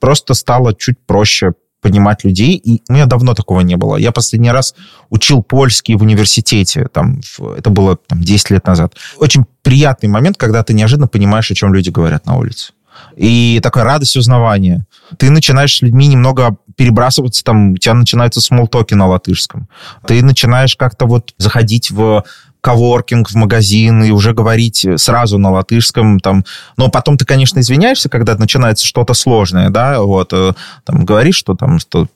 просто 0.02 0.34
стало 0.34 0.74
чуть 0.74 0.96
проще 1.06 1.52
понимать 1.80 2.24
людей, 2.24 2.56
и 2.56 2.82
у 2.88 2.92
меня 2.92 3.06
давно 3.06 3.34
такого 3.34 3.60
не 3.60 3.76
было. 3.76 3.96
Я 3.96 4.10
последний 4.10 4.50
раз 4.50 4.74
учил 5.10 5.44
польский 5.44 5.94
в 5.94 6.02
университете, 6.02 6.88
там, 6.92 7.20
это 7.56 7.70
было 7.70 7.96
там, 7.96 8.20
10 8.20 8.50
лет 8.50 8.66
назад. 8.66 8.94
Очень 9.18 9.44
приятный 9.62 10.08
момент, 10.08 10.36
когда 10.36 10.64
ты 10.64 10.74
неожиданно 10.74 11.06
понимаешь, 11.06 11.50
о 11.52 11.54
чем 11.54 11.72
люди 11.72 11.90
говорят 11.90 12.26
на 12.26 12.36
улице 12.36 12.72
и 13.16 13.60
такая 13.62 13.84
радость 13.84 14.16
узнавания. 14.16 14.86
Ты 15.18 15.30
начинаешь 15.30 15.76
с 15.76 15.82
людьми 15.82 16.06
немного 16.08 16.56
перебрасываться, 16.76 17.44
там, 17.44 17.72
у 17.72 17.76
тебя 17.76 17.94
начинаются 17.94 18.40
смолтоки 18.40 18.94
на 18.94 19.06
латышском. 19.06 19.68
Ты 20.06 20.22
начинаешь 20.22 20.76
как-то 20.76 21.06
вот 21.06 21.34
заходить 21.38 21.90
в 21.90 22.24
коворкинг, 22.62 23.28
в 23.28 23.34
магазин 23.34 24.02
и 24.04 24.10
уже 24.10 24.32
говорить 24.32 24.86
сразу 24.96 25.36
на 25.36 25.50
латышском, 25.50 26.20
там, 26.20 26.44
но 26.76 26.88
потом 26.88 27.18
ты, 27.18 27.26
конечно, 27.26 27.58
извиняешься, 27.58 28.08
когда 28.08 28.36
начинается 28.36 28.86
что-то 28.86 29.14
сложное, 29.14 29.68
да, 29.68 30.00
вот, 30.00 30.32
э, 30.32 30.52
там, 30.84 31.04
говоришь, 31.04 31.36
что 31.36 31.54
там, 31.54 31.80
что 31.80 32.06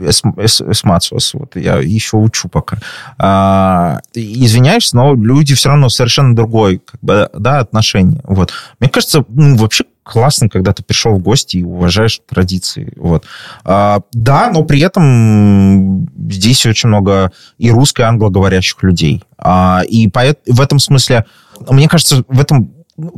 эсмациос, 0.00 1.34
вот, 1.34 1.56
я 1.56 1.76
еще 1.76 2.16
учу 2.16 2.48
пока. 2.48 2.78
А, 3.18 4.00
извиняешься, 4.14 4.96
но 4.96 5.14
люди 5.14 5.54
все 5.54 5.68
равно 5.68 5.88
совершенно 5.88 6.34
другой, 6.34 6.82
как 6.84 7.00
бы, 7.00 7.30
да, 7.32 7.60
отношение, 7.60 8.20
вот. 8.24 8.52
Мне 8.80 8.90
кажется, 8.90 9.24
ну, 9.28 9.56
вообще 9.56 9.84
классно, 10.06 10.48
когда 10.48 10.72
ты 10.72 10.84
пришел 10.84 11.14
в 11.14 11.18
гости 11.18 11.58
и 11.58 11.64
уважаешь 11.64 12.20
традиции. 12.28 12.92
Вот. 12.96 13.24
А, 13.64 14.00
да, 14.12 14.50
но 14.52 14.62
при 14.62 14.80
этом 14.80 16.08
здесь 16.30 16.64
очень 16.64 16.88
много 16.88 17.32
и 17.58 17.70
русско- 17.70 18.02
и 18.02 18.04
англоговорящих 18.04 18.82
людей. 18.84 19.24
А, 19.36 19.82
и 19.86 20.08
поэт, 20.08 20.38
в 20.46 20.60
этом 20.60 20.78
смысле, 20.78 21.26
мне 21.68 21.88
кажется, 21.88 22.22
в 22.28 22.40
этом 22.40 22.70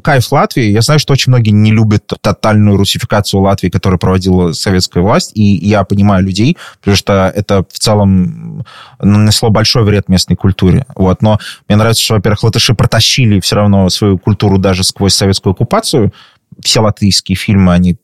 кайф 0.02 0.32
Латвии. 0.32 0.70
Я 0.70 0.80
знаю, 0.80 0.98
что 0.98 1.12
очень 1.12 1.30
многие 1.30 1.50
не 1.50 1.72
любят 1.72 2.10
тотальную 2.20 2.76
русификацию 2.76 3.42
Латвии, 3.42 3.68
которую 3.68 3.98
проводила 3.98 4.52
советская 4.52 5.02
власть, 5.02 5.32
и 5.34 5.42
я 5.42 5.84
понимаю 5.84 6.24
людей, 6.24 6.56
потому 6.80 6.96
что 6.96 7.32
это 7.34 7.64
в 7.70 7.78
целом 7.78 8.64
нанесло 8.98 9.50
большой 9.50 9.84
вред 9.84 10.08
местной 10.08 10.36
культуре. 10.36 10.84
Вот. 10.96 11.22
Но 11.22 11.38
мне 11.68 11.76
нравится, 11.76 12.02
что, 12.02 12.14
во-первых, 12.14 12.42
латыши 12.42 12.74
протащили 12.74 13.40
все 13.40 13.56
равно 13.56 13.88
свою 13.88 14.18
культуру 14.18 14.58
даже 14.58 14.84
сквозь 14.84 15.14
советскую 15.14 15.52
оккупацию, 15.52 16.12
все 16.62 16.80
латышские 16.80 17.36
фильмы, 17.36 17.72
они 17.72 17.98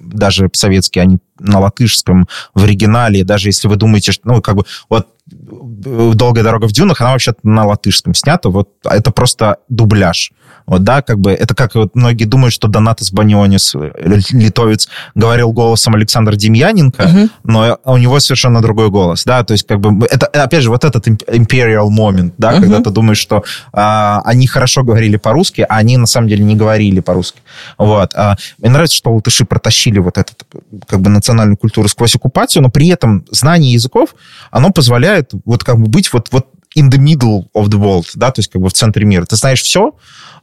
даже 0.00 0.50
советские, 0.52 1.02
они 1.02 1.18
на 1.42 1.60
латышском 1.60 2.28
в 2.54 2.64
оригинале, 2.64 3.24
даже 3.24 3.48
если 3.48 3.68
вы 3.68 3.76
думаете, 3.76 4.12
что, 4.12 4.28
ну, 4.28 4.42
как 4.42 4.56
бы, 4.56 4.64
вот 4.88 5.08
«Долгая 5.26 6.42
дорога 6.42 6.66
в 6.66 6.72
дюнах», 6.72 7.00
она 7.00 7.12
вообще 7.12 7.32
на 7.42 7.66
латышском 7.66 8.14
снята, 8.14 8.48
вот 8.48 8.70
это 8.84 9.10
просто 9.12 9.58
дубляж. 9.68 10.32
Вот, 10.66 10.84
да, 10.84 11.02
как 11.02 11.18
бы, 11.18 11.32
это 11.32 11.54
как 11.54 11.74
вот 11.74 11.94
многие 11.94 12.24
думают, 12.24 12.54
что 12.54 12.68
Донатас 12.68 13.12
Банионис, 13.12 13.74
литовец, 13.74 14.88
говорил 15.14 15.52
голосом 15.52 15.94
Александра 15.94 16.34
Демьяненко, 16.36 17.02
угу. 17.02 17.28
но 17.44 17.78
у 17.84 17.96
него 17.96 18.20
совершенно 18.20 18.60
другой 18.62 18.90
голос, 18.90 19.24
да, 19.24 19.42
то 19.44 19.52
есть, 19.52 19.66
как 19.66 19.80
бы, 19.80 20.06
это, 20.06 20.26
опять 20.26 20.62
же, 20.62 20.70
вот 20.70 20.84
этот 20.84 21.06
imperial 21.08 21.88
moment, 21.88 22.32
да, 22.38 22.52
угу. 22.52 22.62
когда 22.62 22.80
ты 22.80 22.90
думаешь, 22.90 23.18
что 23.18 23.44
а, 23.72 24.22
они 24.24 24.46
хорошо 24.46 24.82
говорили 24.82 25.16
по-русски, 25.16 25.66
а 25.68 25.76
они, 25.76 25.96
на 25.96 26.06
самом 26.06 26.28
деле, 26.28 26.44
не 26.44 26.54
говорили 26.54 27.00
по-русски. 27.00 27.40
Вот. 27.78 28.12
А, 28.14 28.36
мне 28.58 28.70
нравится, 28.70 28.96
что 28.96 29.12
латыши 29.12 29.44
протащили 29.44 29.98
вот 29.98 30.18
этот, 30.18 30.44
как 30.86 31.00
бы, 31.00 31.10
национальную 31.32 31.56
культуру 31.56 31.88
сквозь 31.88 32.14
оккупацию, 32.14 32.62
но 32.62 32.70
при 32.70 32.88
этом 32.88 33.24
знание 33.30 33.72
языков, 33.72 34.14
оно 34.50 34.70
позволяет 34.70 35.32
вот 35.44 35.64
как 35.64 35.78
бы 35.78 35.88
быть 35.88 36.12
вот, 36.12 36.28
вот 36.30 36.46
in 36.76 36.90
the 36.90 36.98
middle 36.98 37.46
of 37.54 37.68
the 37.68 37.78
world, 37.78 38.06
да, 38.14 38.30
то 38.30 38.40
есть 38.40 38.50
как 38.50 38.62
бы 38.62 38.68
в 38.68 38.72
центре 38.72 39.04
мира. 39.04 39.24
Ты 39.24 39.36
знаешь 39.36 39.62
все, 39.62 39.94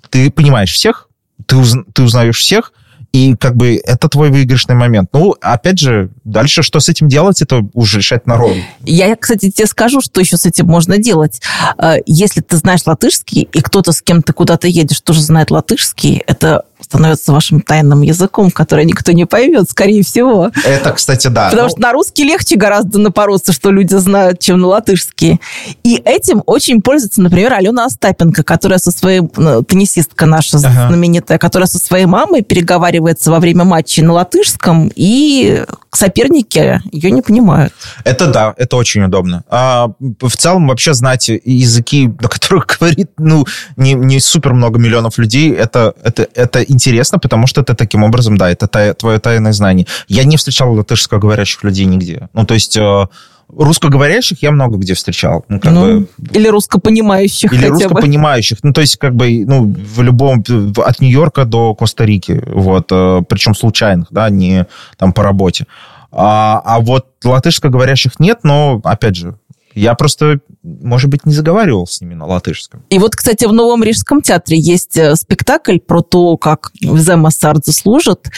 ты 0.09 0.29
понимаешь 0.31 0.73
всех, 0.73 1.09
ты, 1.45 1.55
уз, 1.55 1.75
ты 1.93 2.03
узнаешь 2.03 2.37
всех, 2.37 2.73
и 3.11 3.35
как 3.35 3.55
бы 3.55 3.81
это 3.83 4.07
твой 4.07 4.29
выигрышный 4.29 4.75
момент. 4.75 5.09
Ну, 5.13 5.35
опять 5.41 5.79
же, 5.79 6.11
дальше 6.23 6.61
что 6.61 6.79
с 6.79 6.89
этим 6.89 7.07
делать, 7.07 7.41
это 7.41 7.67
уже 7.73 7.97
решать 7.97 8.27
народ. 8.27 8.55
Я, 8.81 9.15
кстати, 9.15 9.49
тебе 9.49 9.65
скажу, 9.65 10.01
что 10.01 10.21
еще 10.21 10.37
с 10.37 10.45
этим 10.45 10.67
можно 10.67 10.99
делать. 10.99 11.41
Э, 11.79 11.95
если 12.05 12.41
ты 12.41 12.57
знаешь 12.57 12.81
латышский, 12.85 13.47
и 13.51 13.61
кто-то 13.61 13.93
с 13.93 14.03
кем 14.03 14.21
ты 14.21 14.31
куда-то 14.33 14.67
едешь 14.67 15.01
тоже 15.01 15.21
знает 15.21 15.49
латышский, 15.49 16.21
это 16.27 16.65
становится 16.89 17.31
вашим 17.31 17.61
тайным 17.61 18.01
языком, 18.01 18.49
который 18.49 18.83
никто 18.83 19.11
не 19.11 19.25
поймет, 19.25 19.69
скорее 19.69 20.03
всего. 20.03 20.51
Это, 20.65 20.91
кстати, 20.91 21.27
да. 21.27 21.49
Потому 21.49 21.67
ну... 21.67 21.69
что 21.69 21.81
на 21.81 21.91
русский 21.91 22.23
легче 22.23 22.55
гораздо 22.55 22.97
напороться, 22.97 23.53
что 23.53 23.69
люди 23.69 23.93
знают, 23.93 24.39
чем 24.39 24.59
на 24.59 24.67
латышский. 24.67 25.39
И 25.83 26.01
этим 26.03 26.41
очень 26.47 26.81
пользуется, 26.81 27.21
например, 27.21 27.53
Алена 27.53 27.85
Остапенко, 27.85 28.41
которая 28.43 28.79
со 28.79 28.89
своей, 28.89 29.21
ну, 29.37 29.61
теннисистка 29.61 30.25
наша 30.25 30.57
ага. 30.57 30.87
знаменитая, 30.87 31.37
которая 31.37 31.67
со 31.67 31.77
своей 31.77 32.05
мамой 32.05 32.41
переговаривается 32.41 33.29
во 33.29 33.39
время 33.39 33.65
матчей 33.65 34.01
на 34.01 34.13
латышском, 34.13 34.91
и 34.95 35.63
соперники 35.91 36.81
ее 36.91 37.11
не 37.11 37.21
понимают. 37.21 37.71
Это 38.03 38.27
да, 38.27 38.55
это 38.57 38.77
очень 38.77 39.03
удобно. 39.03 39.43
А, 39.47 39.91
в 39.99 40.35
целом 40.37 40.67
вообще 40.67 40.95
знать 40.95 41.29
языки, 41.29 42.07
на 42.19 42.29
которых 42.29 42.79
говорит 42.79 43.11
ну, 43.19 43.45
не, 43.75 43.93
не 43.93 44.19
супер 44.19 44.53
много 44.53 44.79
миллионов 44.79 45.19
людей, 45.19 45.53
это, 45.53 45.93
это, 46.03 46.27
это 46.33 46.63
интересно, 46.63 46.78
потому 47.19 47.47
что 47.47 47.61
это 47.61 47.75
таким 47.75 48.03
образом, 48.03 48.37
да, 48.37 48.49
это 48.49 48.67
та, 48.67 48.93
твое 48.93 49.19
тайное 49.19 49.53
знание. 49.53 49.85
Я 50.07 50.23
не 50.23 50.37
встречал 50.37 50.73
латышскоговорящих 50.73 51.63
людей 51.63 51.85
нигде. 51.85 52.29
Ну, 52.33 52.45
то 52.45 52.53
есть 52.53 52.77
э, 52.77 53.07
русскоговорящих 53.49 54.41
я 54.41 54.51
много 54.51 54.77
где 54.77 54.93
встречал. 54.93 55.45
Ну, 55.49 55.59
как 55.59 55.71
ну, 55.71 56.01
бы, 56.01 56.07
или 56.31 56.47
русскопонимающих 56.47 57.51
Или 57.51 57.67
русскопонимающих. 57.67 58.59
Ну, 58.63 58.73
то 58.73 58.81
есть, 58.81 58.97
как 58.97 59.15
бы, 59.15 59.45
ну, 59.45 59.65
в 59.65 60.01
любом... 60.01 60.43
От 60.77 60.99
Нью-Йорка 60.99 61.45
до 61.45 61.75
Коста-Рики. 61.75 62.43
Вот. 62.47 62.87
Э, 62.91 63.21
Причем 63.27 63.55
случайных, 63.55 64.07
да, 64.11 64.29
не 64.29 64.67
там 64.97 65.13
по 65.13 65.23
работе. 65.23 65.65
А, 66.11 66.61
а 66.65 66.79
вот 66.79 67.07
латышскоговорящих 67.23 68.19
нет, 68.19 68.39
но, 68.43 68.81
опять 68.83 69.15
же, 69.15 69.35
я 69.75 69.93
просто, 69.95 70.39
может 70.63 71.09
быть, 71.09 71.25
не 71.25 71.33
заговаривал 71.33 71.87
с 71.87 72.01
ними 72.01 72.13
на 72.13 72.25
латышском. 72.25 72.83
И 72.89 72.99
вот, 72.99 73.15
кстати, 73.15 73.45
в 73.45 73.53
Новом 73.53 73.83
Рижском 73.83 74.21
театре 74.21 74.57
есть 74.59 74.97
э, 74.97 75.15
спектакль 75.15 75.79
про 75.79 76.01
то, 76.01 76.37
как 76.37 76.71
Зема 76.81 77.31
Сардзе 77.31 77.71
служит, 77.71 78.29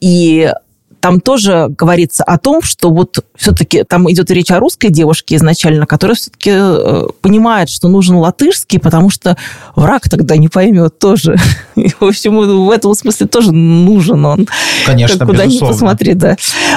и 0.00 0.52
там 1.00 1.20
тоже 1.20 1.66
говорится 1.68 2.24
о 2.24 2.38
том, 2.38 2.62
что 2.62 2.90
вот 2.90 3.24
все-таки 3.36 3.84
там 3.84 4.10
идет 4.10 4.30
речь 4.30 4.50
о 4.50 4.58
русской 4.58 4.88
девушке 4.88 5.36
изначально, 5.36 5.86
которая 5.86 6.16
все-таки 6.16 6.50
э, 6.52 7.06
понимает, 7.20 7.68
что 7.68 7.88
нужен 7.88 8.16
латышский, 8.16 8.78
потому 8.78 9.10
что 9.10 9.36
враг 9.76 10.08
тогда 10.08 10.36
не 10.36 10.48
поймет 10.48 10.98
тоже. 10.98 11.36
И, 11.76 11.88
в 11.88 12.02
общем, 12.02 12.38
в 12.66 12.70
этом 12.70 12.94
смысле 12.94 13.26
тоже 13.26 13.52
нужен 13.52 14.24
он. 14.24 14.48
Конечно, 14.86 15.26
Куда 15.26 15.46
ни 15.46 15.58
посмотри, 15.58 16.14
да. 16.14 16.36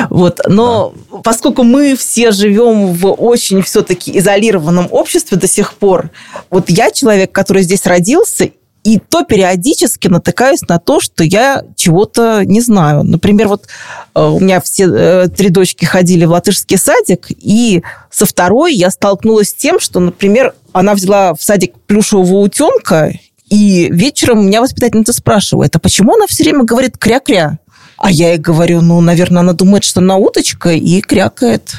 Вот. 0.09 0.39
Но 0.47 0.93
да. 1.11 1.17
поскольку 1.23 1.63
мы 1.63 1.95
все 1.95 2.31
живем 2.31 2.93
в 2.93 3.11
очень 3.11 3.61
все-таки 3.61 4.17
изолированном 4.17 4.87
обществе 4.91 5.37
до 5.37 5.47
сих 5.47 5.73
пор, 5.73 6.09
вот 6.49 6.69
я 6.69 6.91
человек, 6.91 7.31
который 7.31 7.63
здесь 7.63 7.85
родился, 7.85 8.49
и 8.83 8.97
то 8.97 9.23
периодически 9.23 10.07
натыкаюсь 10.07 10.61
на 10.67 10.79
то, 10.79 10.99
что 10.99 11.23
я 11.23 11.63
чего-то 11.75 12.43
не 12.45 12.61
знаю. 12.61 13.03
Например, 13.03 13.47
вот 13.47 13.67
э, 14.15 14.21
у 14.23 14.39
меня 14.39 14.59
все 14.59 14.87
э, 14.87 15.27
три 15.27 15.49
дочки 15.49 15.85
ходили 15.85 16.25
в 16.25 16.31
латышский 16.31 16.77
садик, 16.77 17.27
и 17.29 17.83
со 18.09 18.25
второй 18.25 18.73
я 18.73 18.89
столкнулась 18.89 19.49
с 19.49 19.53
тем, 19.53 19.79
что, 19.79 19.99
например, 19.99 20.53
она 20.73 20.95
взяла 20.95 21.33
в 21.35 21.43
садик 21.43 21.75
плюшевого 21.85 22.39
утенка, 22.39 23.13
и 23.49 23.89
вечером 23.91 24.47
меня 24.47 24.61
воспитательница 24.61 25.13
спрашивает, 25.13 25.75
а 25.75 25.79
почему 25.79 26.15
она 26.15 26.25
все 26.25 26.43
время 26.43 26.63
говорит 26.63 26.97
кря-кря? 26.97 27.59
А 27.97 28.09
я 28.09 28.29
ей 28.29 28.39
говорю, 28.39 28.81
ну, 28.81 28.99
наверное, 28.99 29.41
она 29.41 29.53
думает, 29.53 29.83
что 29.83 29.99
она 29.99 30.17
уточка, 30.17 30.71
и 30.71 31.01
крякает. 31.01 31.75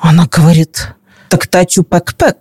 Она 0.00 0.26
говорит, 0.26 0.94
так 1.28 1.46
тачу 1.46 1.82
пэк-пэк. 1.82 2.36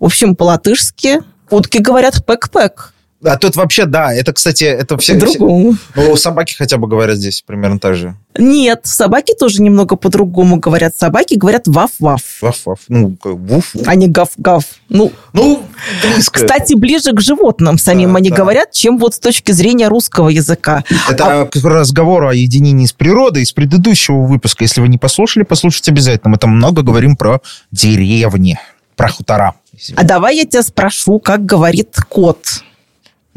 В 0.00 0.04
общем, 0.04 0.36
по-латышски 0.36 1.20
утки 1.48 1.78
говорят 1.78 2.26
пэк-пэк. 2.26 2.92
А 3.24 3.36
тут 3.36 3.56
вообще, 3.56 3.84
да, 3.84 4.14
это, 4.14 4.32
кстати, 4.32 4.62
это 4.62 4.96
все... 4.96 5.14
По-другому. 5.14 5.76
Ну, 5.96 6.16
собаки 6.16 6.54
хотя 6.54 6.76
бы 6.76 6.86
говорят 6.86 7.16
здесь 7.16 7.42
примерно 7.42 7.80
так 7.80 7.96
же. 7.96 8.14
Нет, 8.36 8.82
собаки 8.84 9.34
тоже 9.34 9.60
немного 9.60 9.96
по-другому 9.96 10.58
говорят. 10.58 10.96
Собаки 10.96 11.34
говорят 11.34 11.66
ваф-ваф. 11.66 12.20
Ваф-ваф. 12.40 12.78
Ну, 12.88 13.16
вуф. 13.24 13.74
А 13.86 13.96
не 13.96 14.06
гав-гав. 14.06 14.62
Ну, 14.88 15.12
ну 15.32 15.64
близко. 16.02 16.40
Кстати, 16.40 16.74
ближе 16.74 17.12
к 17.12 17.20
животным 17.20 17.76
самим 17.76 18.12
да, 18.12 18.18
они 18.18 18.30
да. 18.30 18.36
говорят, 18.36 18.70
чем 18.70 18.98
вот 18.98 19.16
с 19.16 19.18
точки 19.18 19.50
зрения 19.50 19.88
русского 19.88 20.28
языка. 20.28 20.84
Это 21.10 21.42
а... 21.42 21.46
к 21.46 21.56
разговору 21.56 22.28
о 22.28 22.34
единении 22.34 22.86
с 22.86 22.92
природой 22.92 23.42
из 23.42 23.50
предыдущего 23.50 24.26
выпуска. 24.26 24.62
Если 24.62 24.80
вы 24.80 24.86
не 24.86 24.98
послушали, 24.98 25.42
послушайте 25.42 25.90
обязательно. 25.90 26.30
Мы 26.30 26.36
там 26.36 26.50
много 26.50 26.82
говорим 26.82 27.16
про 27.16 27.40
деревни, 27.72 28.60
про 28.94 29.08
хутора. 29.08 29.54
А 29.96 30.04
давай 30.04 30.36
я 30.36 30.44
тебя 30.44 30.62
спрошу, 30.62 31.18
как 31.18 31.44
говорит 31.44 31.96
кот. 32.08 32.62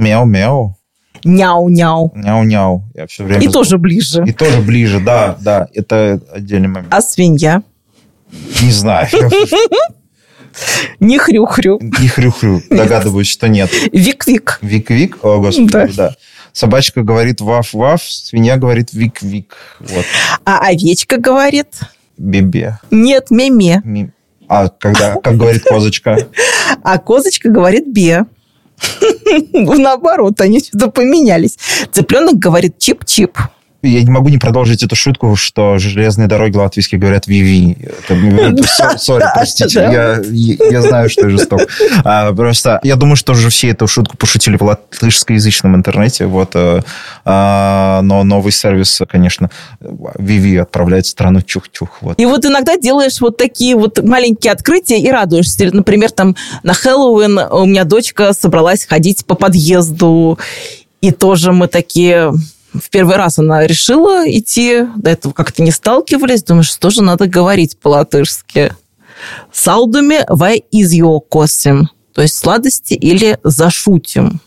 Мяу-мяу. 0.01 0.75
Няу-няу. 1.23 2.11
Няу-няу. 2.15 2.83
Я 2.95 3.05
все 3.05 3.23
время... 3.23 3.43
И 3.43 3.47
тоже 3.47 3.77
ближе. 3.77 4.23
И 4.25 4.31
тоже 4.33 4.59
ближе, 4.61 4.99
да, 4.99 5.37
да. 5.39 5.67
Это 5.75 6.19
отдельный 6.33 6.67
момент. 6.67 6.91
А 6.91 7.01
свинья? 7.01 7.61
Не 8.61 8.71
знаю. 8.71 9.07
Не 10.99 11.19
хрю-хрю. 11.19 11.79
Не 11.79 12.07
хрю-хрю. 12.07 12.61
Догадываюсь, 12.71 13.27
что 13.27 13.47
нет. 13.47 13.69
Вик-вик. 13.93 14.57
Вик-вик? 14.63 15.19
О, 15.23 15.39
господи, 15.39 15.71
Да. 15.71 15.87
да. 15.95 16.15
Собачка 16.53 17.03
говорит 17.03 17.39
ваф-ваф, 17.39 18.01
свинья 18.01 18.57
говорит 18.57 18.91
вик-вик. 18.91 19.55
Вот. 19.79 20.05
А 20.43 20.67
овечка 20.67 21.17
говорит? 21.17 21.67
Бебе. 22.17 22.79
Нет, 22.89 23.29
меме. 23.31 24.11
А 24.49 24.67
когда, 24.67 25.15
как 25.15 25.37
говорит 25.37 25.63
козочка? 25.63 26.17
А 26.83 26.97
козочка 26.97 27.49
говорит 27.49 27.87
бе. 27.87 28.25
Наоборот, 29.53 30.39
они 30.41 30.59
что-то 30.59 30.89
поменялись. 30.89 31.57
Цыпленок 31.91 32.35
говорит 32.35 32.77
чип-чип. 32.77 33.37
Я 33.83 34.03
не 34.03 34.11
могу 34.11 34.29
не 34.29 34.37
продолжить 34.37 34.83
эту 34.83 34.95
шутку, 34.95 35.35
что 35.35 35.77
железные 35.77 36.27
дороги 36.27 36.55
латвийские 36.55 36.99
говорят 36.99 37.27
«виви». 37.27 37.77
Со- 38.65 38.97
Сори, 38.97 39.25
простите, 39.33 39.79
я, 40.71 40.81
знаю, 40.81 41.09
что 41.09 41.23
я 41.23 41.29
жесток. 41.29 41.61
А, 42.03 42.31
Просто 42.33 42.79
я 42.83 42.95
думаю, 42.95 43.15
что 43.15 43.33
уже 43.33 43.49
все 43.49 43.69
эту 43.69 43.87
шутку 43.87 44.17
пошутили 44.17 44.57
в 44.57 44.63
латышскоязычном 44.63 45.75
интернете. 45.75 46.25
Вот, 46.25 46.51
э, 46.53 46.81
а, 47.25 48.01
но 48.03 48.23
новый 48.23 48.51
сервис, 48.51 49.01
конечно, 49.09 49.49
«виви» 49.79 50.57
отправляет 50.57 51.05
в 51.05 51.09
страну 51.09 51.41
чух-чух. 51.41 51.99
И 52.17 52.25
вот 52.25 52.45
иногда 52.45 52.77
делаешь 52.77 53.19
вот 53.19 53.37
такие 53.37 53.75
вот 53.75 54.03
маленькие 54.03 54.53
открытия 54.53 54.99
и 54.99 55.09
радуешься. 55.09 55.69
Например, 55.73 56.11
там 56.11 56.35
на 56.63 56.73
Хэллоуин 56.73 57.39
у 57.51 57.65
меня 57.65 57.83
дочка 57.83 58.33
собралась 58.33 58.85
ходить 58.85 59.25
по 59.25 59.35
подъезду, 59.35 60.37
и 61.01 61.11
тоже 61.11 61.51
мы 61.51 61.67
такие... 61.67 62.31
В 62.73 62.89
первый 62.89 63.17
раз 63.17 63.37
она 63.37 63.67
решила 63.67 64.23
идти, 64.29 64.85
до 64.95 65.11
этого 65.11 65.33
как-то 65.33 65.61
не 65.61 65.71
сталкивались, 65.71 66.43
думаешь, 66.43 66.69
что 66.71 66.89
же 66.89 67.03
надо 67.03 67.27
говорить 67.27 67.77
по-латышски. 67.77 68.73
Салдуме 69.51 70.25
вай 70.29 70.63
изьокосим, 70.71 71.89
то 72.13 72.21
есть 72.21 72.37
сладости 72.37 72.93
или 72.93 73.37
зашутим. 73.43 74.39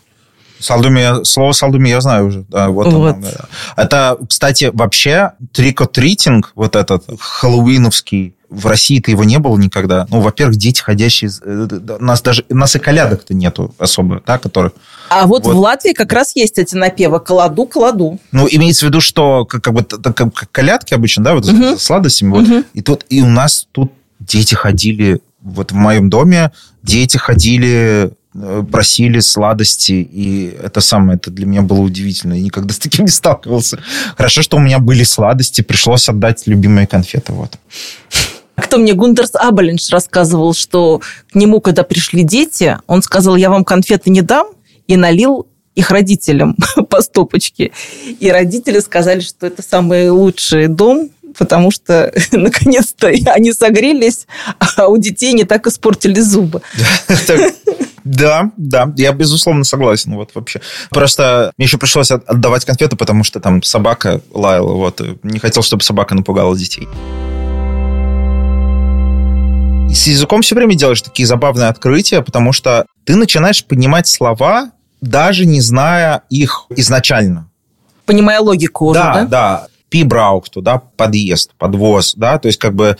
Салдуми, 0.59 1.23
слово 1.23 1.51
салдуми 1.51 1.89
я 1.89 2.01
знаю 2.01 2.27
уже. 2.27 2.45
Да, 2.49 2.69
вот 2.69 2.87
оно, 2.87 2.99
Вот. 2.99 3.19
да. 3.21 3.45
Это, 3.75 4.17
кстати, 4.27 4.71
вообще 4.73 5.33
трикотритинг, 5.51 6.51
вот 6.55 6.75
этот 6.75 7.03
хэллоуиновский, 7.19 8.34
в 8.49 8.67
России-то 8.67 9.11
его 9.11 9.23
не 9.23 9.39
было 9.39 9.57
никогда. 9.57 10.07
Ну, 10.09 10.21
во-первых, 10.21 10.57
дети 10.57 10.81
ходящие... 10.81 11.31
э, 11.43 11.67
да, 11.69 11.97
Нас 11.99 12.21
даже... 12.21 12.45
Нас 12.49 12.75
и 12.75 12.79
колядок-то 12.79 13.33
нету 13.33 13.73
особо, 13.77 14.21
да, 14.25 14.37
которых... 14.37 14.73
А 15.09 15.27
вот, 15.27 15.45
Вот. 15.45 15.55
в 15.55 15.59
Латвии 15.59 15.93
как 15.93 16.11
раз 16.13 16.35
есть 16.35 16.57
эти 16.57 16.75
напевы 16.75 17.19
«Кладу, 17.19 17.65
кладу». 17.65 18.19
Ну, 18.31 18.47
имеется 18.49 18.85
в 18.85 18.89
виду, 18.89 19.01
что 19.01 19.45
как, 19.45 19.63
как 19.63 19.73
бы 19.73 19.83
как, 19.83 20.15
как 20.15 20.51
колядки 20.51 20.93
обычно, 20.93 21.23
да, 21.23 21.33
вот 21.35 21.45
Мгм. 21.45 21.77
с 21.77 21.83
сладостями. 21.83 22.31
Вот. 22.31 22.47
Мгм. 22.47 22.65
И 22.73 22.81
тут 22.81 23.05
и 23.09 23.21
у 23.21 23.29
нас 23.29 23.67
тут 23.71 23.91
дети 24.19 24.55
ходили, 24.55 25.21
вот 25.41 25.71
в 25.71 25.75
моем 25.75 26.09
доме 26.09 26.51
дети 26.81 27.17
ходили, 27.17 28.11
э, 28.33 28.63
просили 28.71 29.19
сладости, 29.19 29.91
и 30.11 30.57
это 30.61 30.81
самое, 30.81 31.17
это 31.17 31.29
для 31.31 31.45
меня 31.45 31.61
было 31.61 31.81
удивительно. 31.81 32.33
Я 32.33 32.41
никогда 32.41 32.73
с 32.73 32.79
таким 32.79 33.05
не 33.05 33.11
сталкивался. 33.11 33.79
Хорошо, 34.17 34.41
что 34.41 34.57
у 34.57 34.59
меня 34.59 34.79
были 34.79 35.03
сладости, 35.03 35.61
пришлось 35.61 36.09
отдать 36.09 36.43
любимые 36.47 36.87
конфеты. 36.87 37.31
Вот. 37.33 37.57
Кто 38.55 38.77
мне 38.77 38.93
Гундерс 38.93 39.31
Абелинш 39.35 39.89
рассказывал, 39.89 40.53
что 40.53 41.01
к 41.31 41.35
нему, 41.35 41.59
когда 41.61 41.83
пришли 41.83 42.23
дети, 42.23 42.79
он 42.87 43.01
сказал, 43.01 43.35
я 43.35 43.49
вам 43.49 43.63
конфеты 43.65 44.09
не 44.09 44.21
дам, 44.21 44.47
и 44.87 44.97
налил 44.97 45.47
их 45.75 45.91
родителям 45.91 46.55
по 46.89 47.01
стопочке. 47.01 47.71
И 48.19 48.29
родители 48.31 48.79
сказали, 48.79 49.19
что 49.19 49.47
это 49.47 49.61
самый 49.61 50.09
лучший 50.09 50.67
дом, 50.67 51.09
потому 51.37 51.71
что 51.71 52.13
наконец-то 52.31 53.07
они 53.07 53.51
согрелись, 53.51 54.25
а 54.77 54.87
у 54.87 54.97
детей 54.97 55.33
не 55.33 55.43
так 55.43 55.67
испортили 55.67 56.19
зубы. 56.19 56.61
Да, 58.05 58.51
да, 58.55 58.93
я 58.97 59.11
безусловно 59.13 59.63
согласен. 59.63 60.13
Вот 60.13 60.29
вообще. 60.35 60.61
Просто 60.91 61.51
мне 61.57 61.65
еще 61.65 61.79
пришлось 61.79 62.11
от- 62.11 62.23
отдавать 62.29 62.63
конфеты, 62.63 62.95
потому 62.95 63.23
что 63.23 63.39
там 63.39 63.63
собака 63.63 64.21
лаяла. 64.31 64.73
Вот. 64.73 65.01
Не 65.23 65.39
хотел, 65.39 65.63
чтобы 65.63 65.81
собака 65.81 66.13
напугала 66.13 66.55
детей. 66.55 66.87
С 69.95 70.07
языком 70.07 70.41
все 70.41 70.55
время 70.55 70.75
делаешь 70.75 71.01
такие 71.01 71.25
забавные 71.25 71.69
открытия, 71.69 72.21
потому 72.21 72.51
что 72.51 72.85
ты 73.05 73.15
начинаешь 73.15 73.63
понимать 73.63 74.07
слова, 74.07 74.71
даже 74.99 75.45
не 75.45 75.61
зная 75.61 76.23
их 76.29 76.65
изначально. 76.75 77.49
Понимая 78.05 78.41
логику 78.41 78.87
уже, 78.87 78.99
да, 78.99 79.13
да? 79.13 79.25
да. 79.25 79.67
Пибраукту, 79.89 80.61
да, 80.61 80.81
подъезд, 80.97 81.51
подвоз, 81.57 82.13
да, 82.15 82.37
то 82.37 82.47
есть 82.47 82.59
как 82.59 82.75
бы 82.75 82.97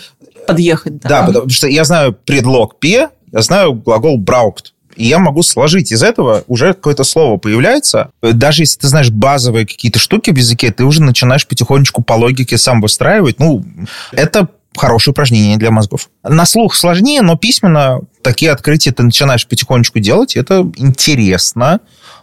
Подъехать, 0.47 0.99
да. 0.99 1.09
да, 1.09 1.23
потому 1.25 1.49
что 1.49 1.67
я 1.67 1.83
знаю 1.83 2.13
предлог 2.13 2.79
«пе», 2.79 3.09
я 3.31 3.41
знаю 3.41 3.73
глагол 3.73 4.17
«браукт». 4.17 4.73
И 4.95 5.05
я 5.05 5.19
могу 5.19 5.43
сложить 5.43 5.91
из 5.91 6.01
этого 6.01 6.45
уже 6.47 6.73
какое-то 6.73 7.03
слово 7.03 7.35
появляется. 7.35 8.11
Даже 8.21 8.61
если 8.61 8.79
ты 8.79 8.87
знаешь 8.87 9.09
базовые 9.09 9.67
какие-то 9.67 9.99
штуки 9.99 10.31
в 10.31 10.37
языке, 10.37 10.71
ты 10.71 10.85
уже 10.85 11.03
начинаешь 11.03 11.45
потихонечку 11.45 12.01
по 12.01 12.13
логике 12.13 12.57
сам 12.57 12.79
выстраивать. 12.79 13.37
Ну, 13.37 13.65
это 14.13 14.47
хорошее 14.77 15.11
упражнение 15.11 15.57
для 15.57 15.71
мозгов. 15.71 16.09
На 16.23 16.45
слух 16.45 16.75
сложнее, 16.75 17.21
но 17.21 17.35
письменно 17.35 18.01
такие 18.21 18.51
открытия 18.51 18.91
ты 18.91 19.03
начинаешь 19.03 19.47
потихонечку 19.47 19.99
делать. 19.99 20.35
Это 20.35 20.69
интересно, 20.75 21.79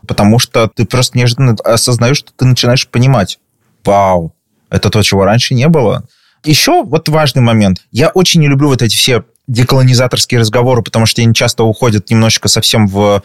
потому 0.06 0.38
что 0.38 0.68
ты 0.68 0.84
просто 0.84 1.18
неожиданно 1.18 1.56
осознаешь, 1.64 2.18
что 2.18 2.32
ты 2.36 2.44
начинаешь 2.44 2.88
понимать. 2.88 3.38
Вау, 3.84 4.34
это 4.70 4.90
то, 4.90 5.02
чего 5.02 5.24
раньше 5.24 5.54
не 5.54 5.68
было. 5.68 6.04
Еще 6.44 6.82
вот 6.82 7.08
важный 7.08 7.42
момент. 7.42 7.82
Я 7.90 8.08
очень 8.08 8.40
не 8.40 8.48
люблю 8.48 8.68
вот 8.68 8.82
эти 8.82 8.96
все 8.96 9.24
деколонизаторские 9.46 10.40
разговоры, 10.40 10.82
потому 10.82 11.06
что 11.06 11.22
они 11.22 11.34
часто 11.34 11.64
уходят 11.64 12.10
немножечко 12.10 12.48
совсем 12.48 12.86
в, 12.86 13.22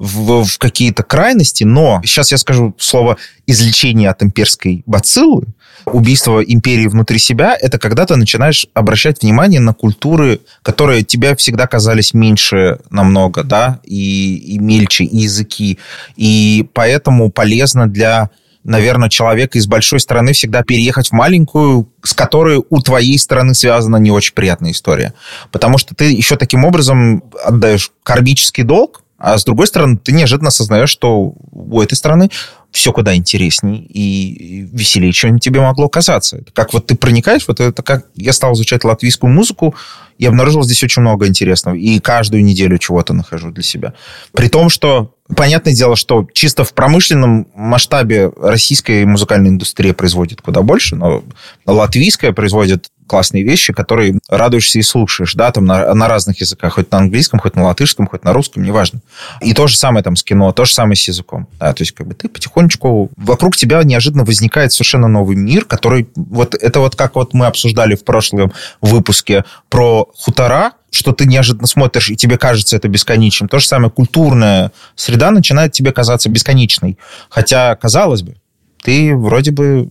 в, 0.00 0.44
в 0.44 0.58
какие-то 0.58 1.02
крайности, 1.02 1.62
но 1.62 2.00
сейчас 2.02 2.32
я 2.32 2.38
скажу 2.38 2.74
слово 2.78 3.18
«излечение 3.46 4.08
от 4.08 4.22
имперской 4.22 4.82
бациллы», 4.86 5.44
убийство 5.84 6.40
империи 6.40 6.86
внутри 6.86 7.18
себя, 7.18 7.56
это 7.60 7.78
когда 7.78 8.06
ты 8.06 8.16
начинаешь 8.16 8.66
обращать 8.72 9.22
внимание 9.22 9.60
на 9.60 9.74
культуры, 9.74 10.40
которые 10.62 11.02
тебе 11.02 11.36
всегда 11.36 11.66
казались 11.66 12.14
меньше 12.14 12.78
намного, 12.88 13.44
да, 13.44 13.80
и, 13.84 14.36
и 14.36 14.58
мельче, 14.58 15.04
и 15.04 15.18
языки. 15.18 15.78
И 16.16 16.66
поэтому 16.72 17.30
полезно 17.30 17.86
для 17.86 18.30
наверное, 18.62 19.08
человека 19.08 19.56
из 19.56 19.66
большой 19.66 20.00
страны 20.00 20.34
всегда 20.34 20.62
переехать 20.62 21.08
в 21.08 21.12
маленькую, 21.12 21.88
с 22.02 22.12
которой 22.12 22.62
у 22.68 22.80
твоей 22.82 23.18
страны 23.18 23.54
связана 23.54 23.96
не 23.96 24.10
очень 24.10 24.34
приятная 24.34 24.72
история. 24.72 25.14
Потому 25.50 25.78
что 25.78 25.94
ты 25.94 26.12
еще 26.12 26.36
таким 26.36 26.66
образом 26.66 27.24
отдаешь 27.42 27.90
кармический 28.02 28.62
долг, 28.62 29.02
а 29.20 29.36
с 29.36 29.44
другой 29.44 29.66
стороны, 29.66 29.98
ты 29.98 30.12
неожиданно 30.12 30.48
осознаешь, 30.48 30.88
что 30.88 31.34
у 31.52 31.82
этой 31.82 31.94
страны 31.94 32.30
все 32.72 32.90
куда 32.90 33.14
интересней 33.14 33.78
и 33.78 34.66
веселее, 34.72 35.12
чем 35.12 35.38
тебе 35.38 35.60
могло 35.60 35.90
казаться. 35.90 36.42
Как 36.54 36.72
вот 36.72 36.86
ты 36.86 36.96
проникаешь, 36.96 37.46
вот 37.46 37.60
это 37.60 37.82
как 37.82 38.06
я 38.14 38.32
стал 38.32 38.54
изучать 38.54 38.82
латвийскую 38.82 39.30
музыку, 39.30 39.74
и 40.16 40.24
обнаружил 40.24 40.62
здесь 40.62 40.82
очень 40.82 41.02
много 41.02 41.26
интересного. 41.26 41.74
И 41.74 42.00
каждую 42.00 42.44
неделю 42.44 42.78
чего-то 42.78 43.12
нахожу 43.12 43.50
для 43.50 43.62
себя. 43.62 43.92
При 44.32 44.48
том, 44.48 44.70
что 44.70 45.14
понятное 45.36 45.74
дело, 45.74 45.96
что 45.96 46.26
чисто 46.32 46.64
в 46.64 46.74
промышленном 46.74 47.46
масштабе 47.54 48.30
российская 48.36 49.04
музыкальная 49.06 49.50
индустрия 49.50 49.94
производит 49.94 50.40
куда 50.40 50.62
больше, 50.62 50.96
но 50.96 51.22
латвийская 51.66 52.32
производит 52.32 52.90
классные 53.10 53.42
вещи, 53.42 53.72
которые 53.72 54.20
радуешься 54.28 54.78
и 54.78 54.82
слушаешь, 54.82 55.34
да, 55.34 55.50
там 55.50 55.64
на, 55.64 55.92
на 55.94 56.06
разных 56.06 56.40
языках, 56.40 56.74
хоть 56.74 56.92
на 56.92 56.98
английском, 56.98 57.40
хоть 57.40 57.56
на 57.56 57.64
латышском, 57.64 58.06
хоть 58.06 58.22
на 58.22 58.32
русском, 58.32 58.62
неважно. 58.62 59.00
И 59.40 59.52
то 59.52 59.66
же 59.66 59.76
самое 59.76 60.04
там 60.04 60.14
с 60.14 60.22
кино, 60.22 60.52
то 60.52 60.64
же 60.64 60.72
самое 60.72 60.94
с 60.94 61.08
языком. 61.08 61.48
Да, 61.58 61.72
то 61.72 61.82
есть 61.82 61.90
как 61.90 62.06
бы 62.06 62.14
ты 62.14 62.28
потихонечку, 62.28 63.10
вокруг 63.16 63.56
тебя 63.56 63.82
неожиданно 63.82 64.24
возникает 64.24 64.72
совершенно 64.72 65.08
новый 65.08 65.34
мир, 65.34 65.64
который, 65.64 66.08
вот 66.14 66.54
это 66.54 66.78
вот 66.78 66.94
как 66.94 67.16
вот 67.16 67.34
мы 67.34 67.46
обсуждали 67.46 67.96
в 67.96 68.04
прошлом 68.04 68.52
выпуске 68.80 69.44
про 69.68 70.08
хутора, 70.16 70.72
что 70.90 71.12
ты 71.12 71.26
неожиданно 71.26 71.66
смотришь, 71.66 72.10
и 72.10 72.16
тебе 72.16 72.38
кажется 72.38 72.76
это 72.76 72.88
бесконечным. 72.88 73.48
То 73.48 73.58
же 73.58 73.66
самое 73.66 73.90
культурная 73.90 74.72
среда 74.96 75.30
начинает 75.30 75.72
тебе 75.72 75.92
казаться 75.92 76.28
бесконечной. 76.28 76.98
Хотя, 77.28 77.76
казалось 77.76 78.22
бы, 78.22 78.36
ты 78.82 79.14
вроде 79.16 79.50
бы 79.50 79.88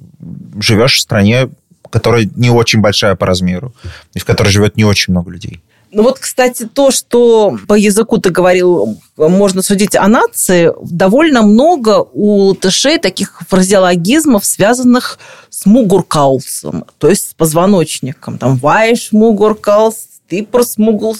живешь 0.59 0.95
в 0.95 0.99
стране, 0.99 1.49
которая 1.89 2.29
не 2.35 2.49
очень 2.49 2.81
большая 2.81 3.15
по 3.15 3.25
размеру, 3.25 3.73
и 4.13 4.19
в 4.19 4.25
которой 4.25 4.49
живет 4.49 4.77
не 4.77 4.83
очень 4.83 5.13
много 5.13 5.31
людей. 5.31 5.61
Ну 5.91 6.03
вот, 6.03 6.19
кстати, 6.19 6.67
то, 6.71 6.91
что 6.91 7.57
по 7.67 7.73
языку 7.73 8.19
ты 8.19 8.29
говорил, 8.29 8.99
можно 9.17 9.63
судить 9.63 9.95
о 9.95 10.07
нации, 10.07 10.71
довольно 10.83 11.41
много 11.41 12.05
у 12.13 12.49
латышей 12.49 12.99
таких 12.99 13.41
фразеологизмов, 13.47 14.45
связанных 14.45 15.17
с 15.49 15.65
мугуркаусом, 15.65 16.85
то 16.99 17.09
есть 17.09 17.31
с 17.31 17.33
позвоночником. 17.33 18.37
Там 18.37 18.57
вайш 18.57 19.11
мугуркаус, 19.11 19.95
ты 20.29 20.43
просмугул. 20.45 21.17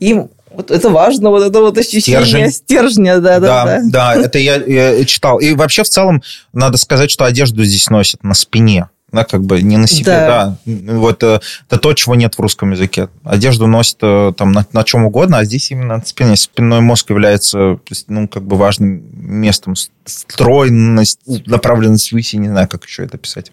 И 0.00 0.14
Вот 0.54 0.70
это 0.70 0.90
важно, 0.90 1.30
вот 1.30 1.42
это 1.42 1.60
вот 1.60 1.78
ощущение 1.78 2.24
Стержень. 2.26 2.50
стержня, 2.50 3.18
да, 3.20 3.40
да, 3.40 3.64
Да, 3.64 3.80
да, 3.84 4.14
это 4.14 4.38
я, 4.38 4.56
я 4.56 5.04
читал. 5.06 5.38
И 5.38 5.54
вообще 5.54 5.82
в 5.82 5.88
целом 5.88 6.22
надо 6.52 6.76
сказать, 6.76 7.10
что 7.10 7.24
одежду 7.24 7.64
здесь 7.64 7.88
носят 7.88 8.22
на 8.22 8.34
спине. 8.34 8.88
Да, 9.12 9.24
как 9.24 9.44
бы 9.44 9.60
не 9.60 9.76
на 9.76 9.86
себе, 9.86 10.06
Да. 10.06 10.56
да. 10.64 10.92
Вот 10.94 11.22
э, 11.22 11.40
это 11.68 11.78
то, 11.78 11.92
чего 11.92 12.14
нет 12.14 12.34
в 12.34 12.40
русском 12.40 12.72
языке. 12.72 13.08
Одежду 13.24 13.66
носят 13.66 13.98
э, 14.00 14.32
там 14.36 14.52
на, 14.52 14.64
на 14.72 14.84
чем 14.84 15.04
угодно, 15.04 15.38
а 15.38 15.44
здесь 15.44 15.70
именно 15.70 15.98
на 15.98 16.04
спине. 16.04 16.34
Спинной 16.36 16.80
мозг 16.80 17.10
является, 17.10 17.78
ну, 18.08 18.26
как 18.26 18.42
бы 18.44 18.56
важным 18.56 19.02
местом. 19.14 19.74
Стройность, 20.06 21.20
направленность 21.46 22.10
ввысь, 22.12 22.32
я 22.34 22.40
не 22.40 22.48
знаю, 22.48 22.68
как 22.68 22.84
еще 22.86 23.04
это 23.04 23.18
писать. 23.18 23.52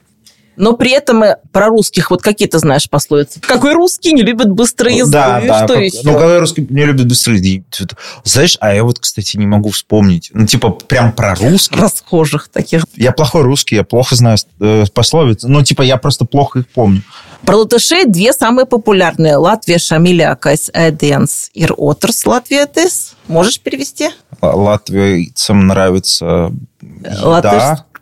Но 0.59 0.73
при 0.73 0.91
этом 0.91 1.23
э, 1.23 1.37
про 1.53 1.67
русских, 1.67 2.11
вот 2.11 2.21
какие 2.21 2.47
ты 2.49 2.59
знаешь 2.59 2.89
пословицы? 2.89 3.39
Какой 3.39 3.73
русский 3.73 4.11
не 4.11 4.23
любит 4.23 4.51
быстрый 4.51 4.97
язык? 4.97 5.13
Да, 5.13 5.39
И 5.39 5.47
да. 5.47 5.63
Что 5.65 5.75
как- 5.75 5.83
еще? 5.83 5.99
Ну, 6.03 6.13
когда 6.13 6.39
русский 6.39 6.67
не 6.69 6.83
любит 6.85 7.07
быстрый. 7.07 7.39
и 7.39 7.63
что-то- 7.71 7.95
Знаешь, 8.25 8.57
а 8.59 8.73
я 8.73 8.83
вот, 8.83 8.99
кстати, 8.99 9.37
не 9.37 9.45
могу 9.47 9.69
вспомнить. 9.71 10.29
Ну, 10.33 10.45
типа, 10.45 10.71
прям 10.71 11.13
про 11.13 11.33
русский. 11.35 11.79
Расхожих 11.79 12.49
таких. 12.49 12.83
Я 12.97 13.13
плохой 13.13 13.43
русский, 13.43 13.75
я 13.75 13.85
плохо 13.85 14.15
знаю 14.15 14.37
э, 14.59 14.83
пословиц. 14.93 15.43
Ну, 15.43 15.63
типа, 15.63 15.81
я 15.81 15.95
просто 15.95 16.25
плохо 16.25 16.59
их 16.59 16.67
помню. 16.67 17.03
Про 17.45 17.55
латышей 17.59 18.03
две 18.05 18.33
самые 18.33 18.65
популярные. 18.65 19.37
Латвия 19.37 19.77
шамилякайс 19.77 20.69
эденс 20.73 21.51
ир 21.53 21.73
отрс 21.77 22.25
Латвия 22.25 22.67
тес. 22.67 23.13
Можешь 23.29 23.61
перевести? 23.61 24.09
Латвийцам 24.41 25.67
нравится 25.67 26.51
еда. 26.81 27.21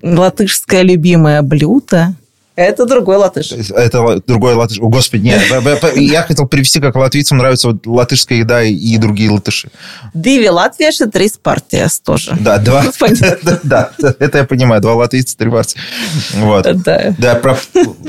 Латыш- 0.02 0.17
Латышское 0.17 0.82
любимое 0.82 1.41
блюдо. 1.43 2.15
Это 2.58 2.88
другой 2.88 3.17
латыш. 3.17 3.52
Это 3.52 4.20
другой 4.26 4.56
латыш. 4.56 4.80
О, 4.80 4.89
господи, 4.89 5.26
нет. 5.28 5.41
Я 5.96 6.24
хотел 6.24 6.48
перевести, 6.48 6.80
как 6.80 6.96
латвийцам 6.96 7.38
нравится 7.38 7.67
вот 7.67 7.86
латышская 7.86 8.39
еда 8.39 8.63
и, 8.63 8.98
другие 8.98 9.30
латыши. 9.30 9.70
Диви 10.15 10.50
Латвия 10.50 10.91
три 11.08 11.32
партиас 11.41 12.00
тоже. 12.00 12.36
Да, 12.39 12.58
два. 12.58 12.84
Понятно. 13.00 13.60
Да, 13.67 13.91
это 14.20 14.39
я 14.39 14.43
понимаю. 14.43 14.82
Два 14.82 14.96
латвийца, 14.96 15.38
три 15.38 15.50
барса. 15.50 15.78
Вот. 16.34 16.63
Да. 16.84 17.15
Да, 17.20 17.41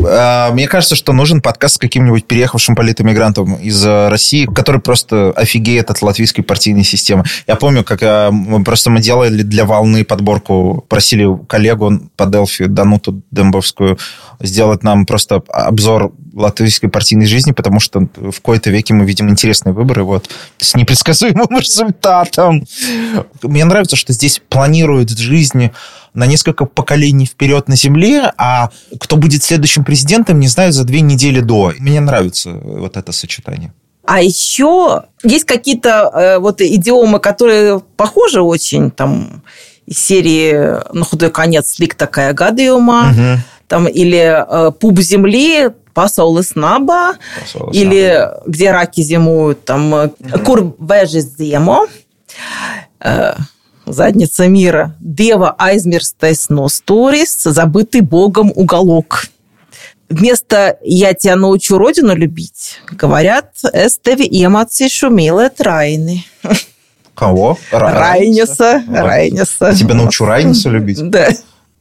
а, 0.07 0.51
мне 0.53 0.67
кажется, 0.67 0.95
что 0.97 1.13
нужен 1.13 1.43
подкаст 1.43 1.75
с 1.75 1.79
каким-нибудь 1.79 2.25
переехавшим 2.27 2.75
политэмигрантом 2.75 3.55
из 3.57 3.85
э, 3.85 4.09
России, 4.09 4.47
который 4.47 4.81
просто 4.81 5.31
офигеет 5.33 5.91
от 5.91 6.01
латвийской 6.01 6.43
партийной 6.43 6.85
системы. 6.85 7.25
Я 7.47 7.57
помню, 7.57 7.85
как 7.85 8.03
э, 8.03 8.31
мы- 8.31 8.65
просто 8.65 8.89
мы 8.91 9.01
делали 9.01 9.43
для 9.43 9.65
волны 9.65 10.05
подборку, 10.05 10.85
просили 10.89 11.27
коллегу 11.49 12.01
по 12.17 12.27
Делфи, 12.27 12.65
Дануту 12.67 13.23
Дембовскую, 13.31 13.99
сделать 14.41 14.83
нам 14.83 15.07
просто 15.07 15.43
обзор 15.49 16.13
латвийской 16.35 16.89
партийной 16.89 17.27
жизни, 17.27 17.53
потому 17.53 17.81
что 17.81 18.01
в 18.15 18.33
какой-то 18.33 18.71
веке 18.71 18.95
мы 18.95 19.05
видим 19.05 19.29
интересные 19.29 19.73
выборы 19.73 20.05
вот, 20.05 20.31
с 20.59 20.75
непредсказуемым 20.75 21.49
результатом. 21.59 22.65
Мне 23.43 23.65
нравится, 23.65 23.97
что 23.97 24.13
здесь 24.13 24.41
планируют 24.49 25.11
жизнь 25.11 25.71
на 26.15 26.27
несколько 26.27 26.65
поколений 26.65 27.27
вперед 27.27 27.69
на 27.69 27.77
Земле, 27.77 28.33
а 28.37 28.71
кто 29.01 29.17
будет 29.17 29.43
следующим 29.43 29.85
президентом, 29.85 30.41
не 30.41 30.49
знают 30.49 30.75
за 30.75 30.85
две 30.85 31.01
недели 31.01 31.41
до. 31.41 31.73
Мне 31.79 32.01
нравится 32.01 32.51
вот 32.53 32.97
это 32.97 33.13
сочетание. 33.13 33.73
А 34.05 34.23
еще 34.23 35.03
есть 35.23 35.45
какие-то 35.45 36.11
э, 36.15 36.39
вот 36.39 36.63
идиомы, 36.63 37.21
которые 37.21 37.81
похожи 37.81 38.41
очень, 38.41 38.91
там, 38.91 39.43
из 39.85 39.99
серии 39.99 40.95
«На 40.95 41.05
худой 41.05 41.31
конец 41.31 41.75
слик 41.75 41.95
такая 41.95 42.33
гадиума», 42.33 43.11
Мгм. 43.13 43.43
Там, 43.69 43.87
или 43.87 44.45
э, 44.69 44.73
«Пуп 44.73 44.99
земли», 44.99 45.69
«Пасаул 45.95 46.39
из 46.39 46.55
наба», 46.55 47.15
или 47.73 48.29
где 48.47 48.71
раки 48.73 49.01
зимуют, 49.03 49.65
там, 49.65 49.95
э, 49.95 50.09
«Кур 50.45 50.75
вежи 50.81 51.21
зимо», 51.21 51.87
э, 53.01 53.35
«Задница 53.87 54.49
мира», 54.49 54.95
«Дева 55.01 55.55
айзмерстайс 55.59 56.49
носторис», 56.49 57.43
«Забытый 57.45 58.01
богом 58.01 58.53
уголок». 58.55 59.27
Вместо 60.09 60.79
«я 60.83 61.13
тебя 61.13 61.37
научу 61.37 61.77
родину 61.77 62.15
любить» 62.15 62.81
говорят 62.91 63.51
«эстеви 63.73 64.27
эмоции 64.31 64.89
шумилы 64.89 65.51
трайны». 65.51 66.25
Кого? 67.15 67.59
Ра- 67.73 67.99
Райнеса, 67.99 68.85
Вот. 68.87 69.01
Райнеса. 69.01 69.75
Тебя 69.75 69.95
научу 69.95 70.25
Райнеса 70.25 70.69
любить. 70.69 71.01
Да. 71.11 71.29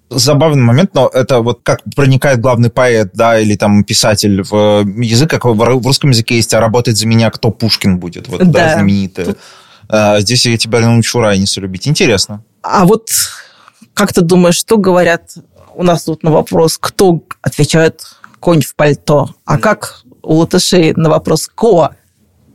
Забавный 0.10 0.62
момент, 0.64 0.94
но 0.94 1.08
это 1.14 1.42
вот 1.42 1.60
как 1.64 1.82
проникает 1.96 2.40
главный 2.40 2.70
поэт, 2.70 3.12
да, 3.14 3.40
или 3.40 3.56
там 3.56 3.84
писатель 3.84 4.42
в 4.42 4.86
язык, 5.02 5.30
как 5.30 5.44
в 5.46 5.50
ру- 5.62 5.80
в 5.80 5.86
русском 5.86 6.12
языке 6.12 6.36
есть, 6.38 6.54
а 6.54 6.62
работает 6.62 6.98
за 6.98 7.06
меня, 7.08 7.30
кто 7.30 7.52
Пушкин 7.52 8.00
будет, 8.00 8.28
вот, 8.30 8.40
да, 8.40 8.46
Да. 8.68 8.74
знаменитая. 8.76 9.36
А 9.90 10.20
здесь 10.22 10.46
я 10.46 10.58
тебя 10.58 10.80
научу 10.80 11.20
Райнеса 11.20 11.60
любить. 11.62 11.88
Интересно. 11.88 12.42
А 12.62 12.86
вот 12.86 13.10
как 13.94 14.14
ты 14.14 14.22
думаешь, 14.22 14.56
что 14.56 14.78
говорят 14.78 15.34
у 15.76 15.84
нас 15.84 16.04
тут 16.04 16.24
на 16.24 16.32
вопрос, 16.32 16.78
кто 16.78 17.22
отвечает 17.42 18.02
конь 18.40 18.62
в 18.62 18.76
пальто? 18.76 19.30
А 19.46 19.58
как 19.58 20.02
у 20.24 20.36
латышей 20.36 20.94
на 20.94 21.10
вопрос 21.10 21.48
ко? 21.54 21.96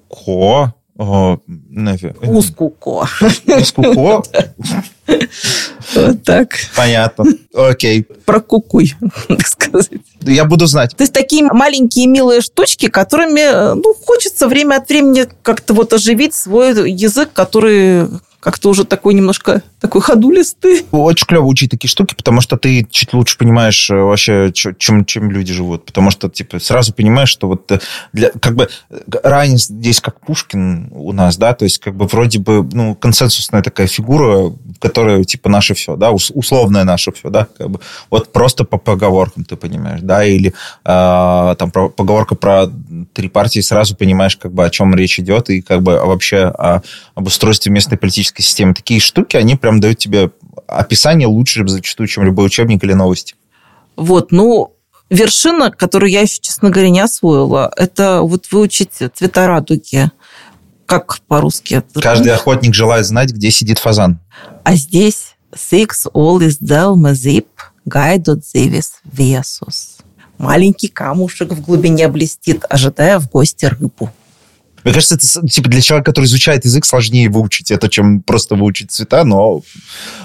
Ко? 0.09 0.75
О, 0.99 1.39
нафиг. 1.47 2.17
Вот 6.09 6.23
так. 6.25 6.51
Понятно. 6.77 7.25
Окей. 7.55 8.07
Про 8.25 8.41
кукуй, 8.41 8.95
так 9.29 9.47
сказать. 9.47 9.91
Я 10.21 10.45
буду 10.45 10.67
знать. 10.67 10.97
То 10.97 11.03
есть 11.03 11.13
такие 11.13 11.45
маленькие 11.45 12.07
милые 12.07 12.41
штучки, 12.41 12.89
которыми 12.89 13.41
э, 13.41 13.75
ну, 13.75 13.95
хочется 13.95 14.49
время 14.49 14.77
от 14.77 14.89
времени 14.89 15.27
как-то 15.43 15.75
вот 15.75 15.93
оживить 15.93 16.35
свой 16.35 16.91
язык, 16.91 17.31
который 17.33 18.09
как-то 18.43 18.71
уже 18.71 18.85
такой 18.85 19.15
немножко 19.15 19.63
такой 19.81 20.01
ходулистый. 20.01 20.85
Очень 20.91 21.27
клево 21.27 21.47
учить 21.47 21.71
такие 21.71 21.89
штуки, 21.89 22.15
потому 22.15 22.41
что 22.41 22.57
ты 22.57 22.85
чуть 22.91 23.13
лучше 23.13 23.39
понимаешь 23.39 23.89
э, 23.89 23.95
вообще, 23.95 24.53
чем, 24.53 25.05
чем 25.05 25.31
люди 25.31 25.53
живут. 25.53 25.87
Потому 25.87 26.11
что, 26.11 26.29
типа, 26.29 26.59
сразу 26.59 26.93
понимаешь, 26.93 27.29
что 27.29 27.47
вот 27.47 27.71
э, 27.71 27.79
для, 28.13 28.31
как 28.31 28.57
бы 28.57 28.69
Райнис 29.23 29.67
здесь 29.67 30.01
как 30.01 30.21
Пушкин 30.21 30.89
у 30.91 31.13
нас, 31.13 31.37
да, 31.37 31.55
то 31.55 31.65
есть 31.65 31.79
как 31.79 31.95
бы 31.95 32.07
вроде 32.07 32.41
бы, 32.41 32.69
ну, 32.73 32.97
консенсусная 32.97 33.63
такая 33.63 33.87
фигура, 33.87 34.53
которая, 34.81 35.23
типа, 35.23 35.49
наше 35.49 35.75
все, 35.75 35.95
да, 35.95 36.11
ус- 36.11 36.33
условное 36.35 36.83
наше 36.83 37.13
все, 37.13 37.31
да, 37.31 37.47
как 37.57 37.71
бы 37.71 37.81
вот 38.11 38.33
просто 38.33 38.65
по 38.65 38.77
поговоркам 38.77 39.45
ты 39.45 39.55
понимаешь, 39.55 40.01
да, 40.03 40.25
или 40.25 40.53
э, 40.85 41.55
там 41.57 41.71
про, 41.71 41.89
поговорка 41.91 42.35
про 42.35 42.69
три 43.13 43.29
партии, 43.29 43.61
сразу 43.61 43.95
понимаешь, 43.95 44.37
как 44.37 44.53
бы 44.53 44.65
о 44.65 44.71
чем 44.71 44.93
речь 44.97 45.21
идет 45.21 45.49
и 45.49 45.63
как 45.63 45.83
бы 45.83 45.93
вообще 46.05 46.39
о, 46.39 46.83
об 47.15 47.27
устройстве 47.29 47.71
местной 47.71 47.99
политической 47.99 48.32
системы. 48.41 48.75
Такие 48.75 49.01
штуки, 49.01 49.37
они 49.37 49.57
прям 49.57 49.81
дают 49.81 49.99
тебе 49.99 50.31
описание 50.67 51.29
лучше 51.29 51.67
зачастую, 51.67 52.07
чем 52.07 52.25
любой 52.25 52.47
учебник 52.47 52.83
или 52.85 52.93
новости. 52.93 53.35
Вот, 53.97 54.33
ну, 54.33 54.73
вершина, 55.11 55.71
которую 55.71 56.11
я 56.11 56.23
еще, 56.23 56.39
честно 56.41 56.71
говоря, 56.71 56.91
не 56.91 57.01
освоила, 57.01 57.71
это 57.77 58.23
вот 58.23 58.51
выучить 58.51 58.91
цвета 59.15 59.47
радуги. 59.47 60.11
Как 60.87 61.21
по-русски? 61.27 61.83
Каждый 61.95 62.33
охотник 62.33 62.75
желает 62.75 63.07
знать, 63.07 63.31
где 63.31 63.51
сидит 63.51 63.79
фазан. 63.79 64.19
А 64.65 64.75
здесь 64.75 65.37
six 65.55 66.07
all 66.15 66.39
is 66.39 66.59
delma 66.61 67.13
zip 67.13 67.47
gaidot 67.89 68.41
zivis 68.41 68.93
viesus. 69.05 70.01
Маленький 70.39 70.89
камушек 70.89 71.53
в 71.53 71.61
глубине 71.63 72.09
блестит, 72.09 72.65
ожидая 72.69 73.19
в 73.21 73.31
гости 73.31 73.67
рыбу. 73.67 74.11
Мне 74.85 74.93
кажется, 74.95 75.15
это 75.15 75.49
типа 75.49 75.69
для 75.69 75.81
человека, 75.81 76.11
который 76.11 76.25
изучает 76.27 76.65
язык, 76.65 76.85
сложнее 76.85 77.29
выучить 77.29 77.71
это, 77.71 77.89
чем 77.89 78.21
просто 78.21 78.55
выучить 78.55 78.91
цвета, 78.91 79.25
но 79.25 79.63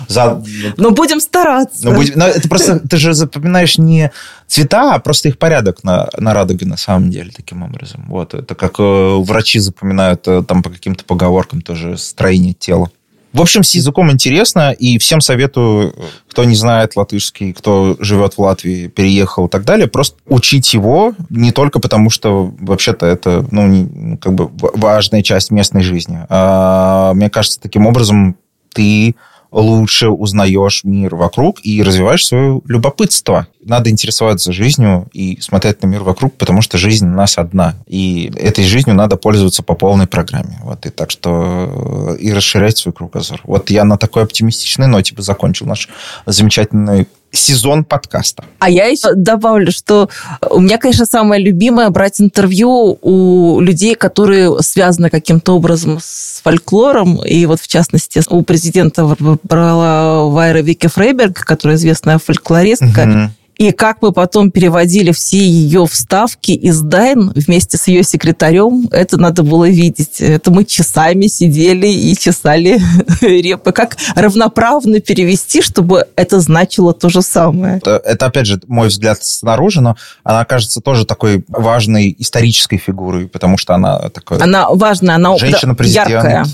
за... 0.07 0.43
Но 0.77 0.91
будем 0.91 1.19
стараться. 1.19 1.85
но 1.85 1.93
будь- 1.93 2.15
но 2.15 2.27
это 2.27 2.47
просто, 2.49 2.79
ты 2.79 2.97
же 2.97 3.13
запоминаешь 3.13 3.77
не 3.77 4.11
цвета, 4.47 4.95
а 4.95 4.99
просто 4.99 5.29
их 5.29 5.37
порядок 5.37 5.83
на, 5.83 6.09
на 6.17 6.33
радуге 6.33 6.65
на 6.65 6.77
самом 6.77 7.11
деле 7.11 7.31
таким 7.35 7.63
образом. 7.63 8.05
Вот, 8.07 8.33
это 8.33 8.55
как 8.55 8.79
э, 8.79 8.83
врачи 9.17 9.59
запоминают 9.59 10.27
э, 10.27 10.43
там 10.43 10.63
по 10.63 10.69
каким-то 10.69 11.03
поговоркам 11.03 11.61
тоже 11.61 11.97
строение 11.97 12.53
тела. 12.53 12.89
В 13.33 13.41
общем, 13.41 13.63
с 13.63 13.75
языком 13.75 14.09
интересно, 14.11 14.71
и 14.71 14.97
всем 14.97 15.21
советую, 15.21 15.93
кто 16.29 16.43
не 16.45 16.55
знает 16.55 16.95
латышский, 16.95 17.53
кто 17.53 17.95
живет 17.99 18.33
в 18.35 18.39
Латвии, 18.39 18.87
переехал 18.87 19.47
и 19.47 19.49
так 19.49 19.63
далее, 19.65 19.87
просто 19.87 20.17
учить 20.27 20.73
его 20.73 21.13
не 21.29 21.51
только 21.51 21.79
потому, 21.79 22.09
что 22.09 22.53
вообще-то 22.59 23.05
это, 23.05 23.45
ну, 23.51 23.67
не- 23.67 24.17
как 24.17 24.33
бы 24.33 24.47
ва- 24.47 24.71
важная 24.73 25.21
часть 25.23 25.51
местной 25.51 25.83
жизни. 25.83 26.19
А, 26.29 27.13
мне 27.13 27.29
кажется, 27.29 27.59
таким 27.59 27.85
образом 27.85 28.37
ты 28.73 29.15
лучше 29.51 30.09
узнаешь 30.09 30.83
мир 30.83 31.15
вокруг 31.15 31.59
и 31.63 31.81
развиваешь 31.83 32.25
свое 32.25 32.61
любопытство. 32.65 33.47
Надо 33.63 33.89
интересоваться 33.89 34.53
жизнью 34.53 35.07
и 35.13 35.39
смотреть 35.41 35.81
на 35.81 35.87
мир 35.87 36.03
вокруг, 36.03 36.35
потому 36.35 36.61
что 36.61 36.77
жизнь 36.77 37.05
у 37.05 37.13
нас 37.13 37.37
одна. 37.37 37.75
И 37.85 38.31
этой 38.35 38.63
жизнью 38.63 38.95
надо 38.95 39.17
пользоваться 39.17 39.63
по 39.63 39.75
полной 39.75 40.07
программе. 40.07 40.59
Вот, 40.63 40.85
и 40.85 40.89
так 40.89 41.11
что 41.11 42.15
э, 42.17 42.17
и 42.19 42.31
расширять 42.31 42.77
свой 42.77 42.93
кругозор. 42.93 43.41
Вот 43.43 43.69
я 43.69 43.83
на 43.83 43.97
такой 43.97 44.23
оптимистичной 44.23 44.87
ноте 44.87 45.13
бы 45.13 45.21
закончил 45.21 45.65
наш 45.65 45.89
замечательный 46.25 47.07
сезон 47.31 47.83
подкаста. 47.83 48.43
А 48.59 48.69
я 48.69 48.85
еще 48.85 49.13
добавлю, 49.13 49.71
что 49.71 50.09
у 50.49 50.59
меня, 50.59 50.77
конечно, 50.77 51.05
самое 51.05 51.43
любимое 51.43 51.89
брать 51.89 52.19
интервью 52.19 52.97
у 53.01 53.59
людей, 53.59 53.95
которые 53.95 54.61
связаны 54.61 55.09
каким-то 55.09 55.55
образом 55.55 55.99
с 56.01 56.41
фольклором. 56.43 57.23
И 57.23 57.45
вот, 57.45 57.59
в 57.59 57.67
частности, 57.67 58.21
у 58.29 58.41
президента 58.41 59.15
брала 59.43 60.25
Вайра 60.25 60.59
Вики 60.59 60.87
Фрейберг, 60.87 61.45
которая 61.45 61.77
известная 61.77 62.17
фольклористка. 62.17 63.01
Угу. 63.01 63.31
И 63.57 63.71
как 63.71 64.01
мы 64.01 64.11
потом 64.11 64.51
переводили 64.51 65.11
все 65.11 65.39
ее 65.39 65.87
вставки 65.87 66.51
из 66.51 66.81
Дайн 66.81 67.31
вместе 67.35 67.77
с 67.77 67.87
ее 67.87 68.03
секретарем, 68.03 68.87
это 68.91 69.17
надо 69.17 69.43
было 69.43 69.67
видеть. 69.67 70.21
Это 70.21 70.51
мы 70.51 70.63
часами 70.63 71.27
сидели 71.27 71.87
и 71.87 72.15
чесали 72.15 72.79
репы. 73.21 73.71
Как 73.71 73.97
равноправно 74.15 74.99
перевести, 74.99 75.61
чтобы 75.61 76.05
это 76.15 76.39
значило 76.39 76.93
то 76.93 77.09
же 77.09 77.21
самое? 77.21 77.77
Это, 77.77 78.01
это 78.03 78.25
опять 78.27 78.45
же, 78.45 78.61
мой 78.67 78.89
взгляд 78.89 79.23
снаружи, 79.23 79.81
но 79.81 79.95
она 80.23 80.45
кажется 80.45 80.79
тоже 80.79 81.05
такой 81.05 81.43
важной 81.47 82.15
исторической 82.19 82.77
фигурой, 82.77 83.27
потому 83.27 83.57
что 83.57 83.73
она 83.73 84.09
такая... 84.09 84.39
Она 84.41 84.69
важная, 84.69 85.15
она 85.15 85.37
женщина-президент. 85.37 86.09
яркая 86.09 86.45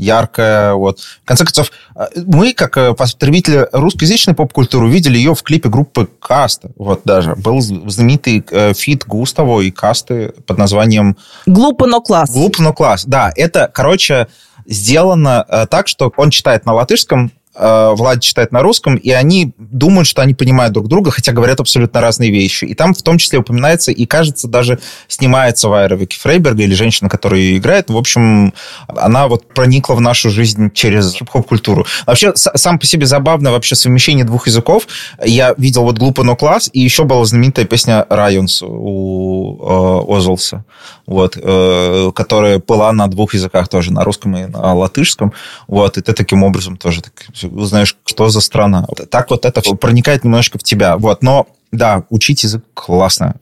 яркая. 0.00 0.74
Вот. 0.74 1.00
В 1.00 1.24
конце 1.24 1.44
концов, 1.44 1.70
э, 1.94 2.06
мы, 2.26 2.52
как 2.54 2.76
э, 2.76 2.94
потребители 2.94 3.68
русскоязычной 3.72 4.34
поп-культуры, 4.34 4.86
увидели 4.86 5.16
ее 5.16 5.34
в 5.34 5.42
клипе 5.42 5.68
группы 5.68 6.08
Каста. 6.20 6.70
Вот 6.76 7.02
даже. 7.04 7.36
Был 7.36 7.60
знаменитый 7.60 8.44
э, 8.50 8.72
feat 8.74 9.06
Густаво 9.06 9.60
и 9.60 9.70
Касты 9.70 10.32
под 10.46 10.58
названием... 10.58 11.16
Глупо, 11.46 11.86
но 11.86 12.00
класс. 12.00 12.30
Глупо, 12.30 12.62
но 12.62 12.72
класс. 12.72 13.04
Да, 13.04 13.32
это, 13.36 13.70
короче, 13.72 14.28
сделано 14.66 15.66
так, 15.70 15.88
что 15.88 16.12
он 16.16 16.30
читает 16.30 16.64
на 16.64 16.72
латышском, 16.74 17.32
Влад 17.54 18.20
читает 18.20 18.52
на 18.52 18.62
русском, 18.62 18.94
и 18.94 19.10
они 19.10 19.52
думают, 19.58 20.06
что 20.06 20.22
они 20.22 20.34
понимают 20.34 20.72
друг 20.72 20.86
друга, 20.86 21.10
хотя 21.10 21.32
говорят 21.32 21.58
абсолютно 21.58 22.00
разные 22.00 22.30
вещи. 22.30 22.64
И 22.64 22.74
там 22.74 22.94
в 22.94 23.02
том 23.02 23.18
числе 23.18 23.40
упоминается, 23.40 23.90
и 23.90 24.06
кажется, 24.06 24.46
даже 24.46 24.78
снимается 25.08 25.68
Вайра 25.68 25.96
Вики 25.96 26.16
Фрейберга 26.16 26.62
или 26.62 26.74
женщина, 26.74 27.10
которая 27.10 27.40
ее 27.40 27.58
играет. 27.58 27.90
В 27.90 27.96
общем, 27.96 28.54
она 28.86 29.26
вот 29.26 29.52
проникла 29.52 29.94
в 29.94 30.00
нашу 30.00 30.30
жизнь 30.30 30.70
через 30.72 31.12
хип-хоп-культуру. 31.12 31.86
Вообще, 32.06 32.32
сам 32.36 32.78
по 32.78 32.86
себе 32.86 33.06
забавно 33.06 33.50
вообще 33.50 33.74
совмещение 33.74 34.24
двух 34.24 34.46
языков. 34.46 34.86
Я 35.24 35.54
видел 35.58 35.82
вот 35.82 35.98
«Глупо, 35.98 36.22
но 36.22 36.36
класс», 36.36 36.70
и 36.72 36.80
еще 36.80 37.04
была 37.04 37.24
знаменитая 37.24 37.64
песня 37.64 38.06
«Районс» 38.08 38.62
у 38.62 40.04
э, 40.08 40.16
Озлса, 40.16 40.64
вот, 41.06 41.36
э, 41.36 42.12
которая 42.14 42.62
была 42.64 42.92
на 42.92 43.08
двух 43.08 43.34
языках 43.34 43.68
тоже, 43.68 43.92
на 43.92 44.04
русском 44.04 44.36
и 44.36 44.46
на 44.46 44.74
латышском. 44.74 45.32
Вот, 45.66 45.98
и 45.98 46.00
ты 46.00 46.12
таким 46.12 46.44
образом 46.44 46.76
тоже 46.76 47.02
так 47.02 47.12
узнаешь, 47.44 47.96
что 48.04 48.28
за 48.28 48.40
страна. 48.40 48.86
Так 49.10 49.30
вот 49.30 49.44
это 49.44 49.60
проникает 49.74 50.24
немножко 50.24 50.58
в 50.58 50.62
тебя. 50.62 50.96
Вот, 50.96 51.22
но 51.22 51.46
да, 51.72 52.04
учить 52.10 52.42
язык 52.42 52.64
классно. 52.74 53.36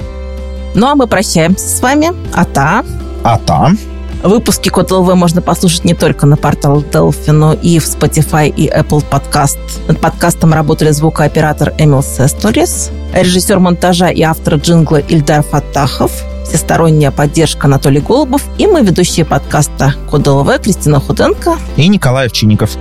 Ну, 0.74 0.86
а 0.86 0.94
мы 0.94 1.06
прощаемся 1.06 1.66
с 1.66 1.80
вами. 1.80 2.12
Ата. 2.34 2.84
Ата. 3.24 3.72
Выпуски 4.22 4.68
Код 4.68 4.90
ЛВ 4.90 5.14
можно 5.14 5.40
послушать 5.40 5.84
не 5.84 5.94
только 5.94 6.26
на 6.26 6.36
портале 6.36 6.80
Delphi, 6.80 7.30
но 7.30 7.52
и 7.52 7.78
в 7.78 7.84
Spotify 7.84 8.48
и 8.48 8.68
Apple 8.68 9.04
Podcast. 9.08 9.58
Над 9.86 10.00
подкастом 10.00 10.52
работали 10.52 10.90
звукооператор 10.90 11.72
Эмил 11.78 12.02
Сесторис, 12.02 12.90
режиссер 13.14 13.60
монтажа 13.60 14.08
и 14.08 14.22
автор 14.22 14.56
джингла 14.56 14.98
Ильдар 14.98 15.42
Фатахов, 15.42 16.10
всесторонняя 16.44 17.12
поддержка 17.12 17.66
Анатолий 17.66 18.00
Голубов 18.00 18.42
и 18.58 18.66
мы, 18.66 18.82
ведущие 18.82 19.24
подкаста 19.24 19.94
Код 20.10 20.26
ЛВ 20.26 20.60
Кристина 20.62 20.98
Худенко 20.98 21.56
и 21.76 21.86
Николай 21.86 22.26
Овчинников. 22.26 22.76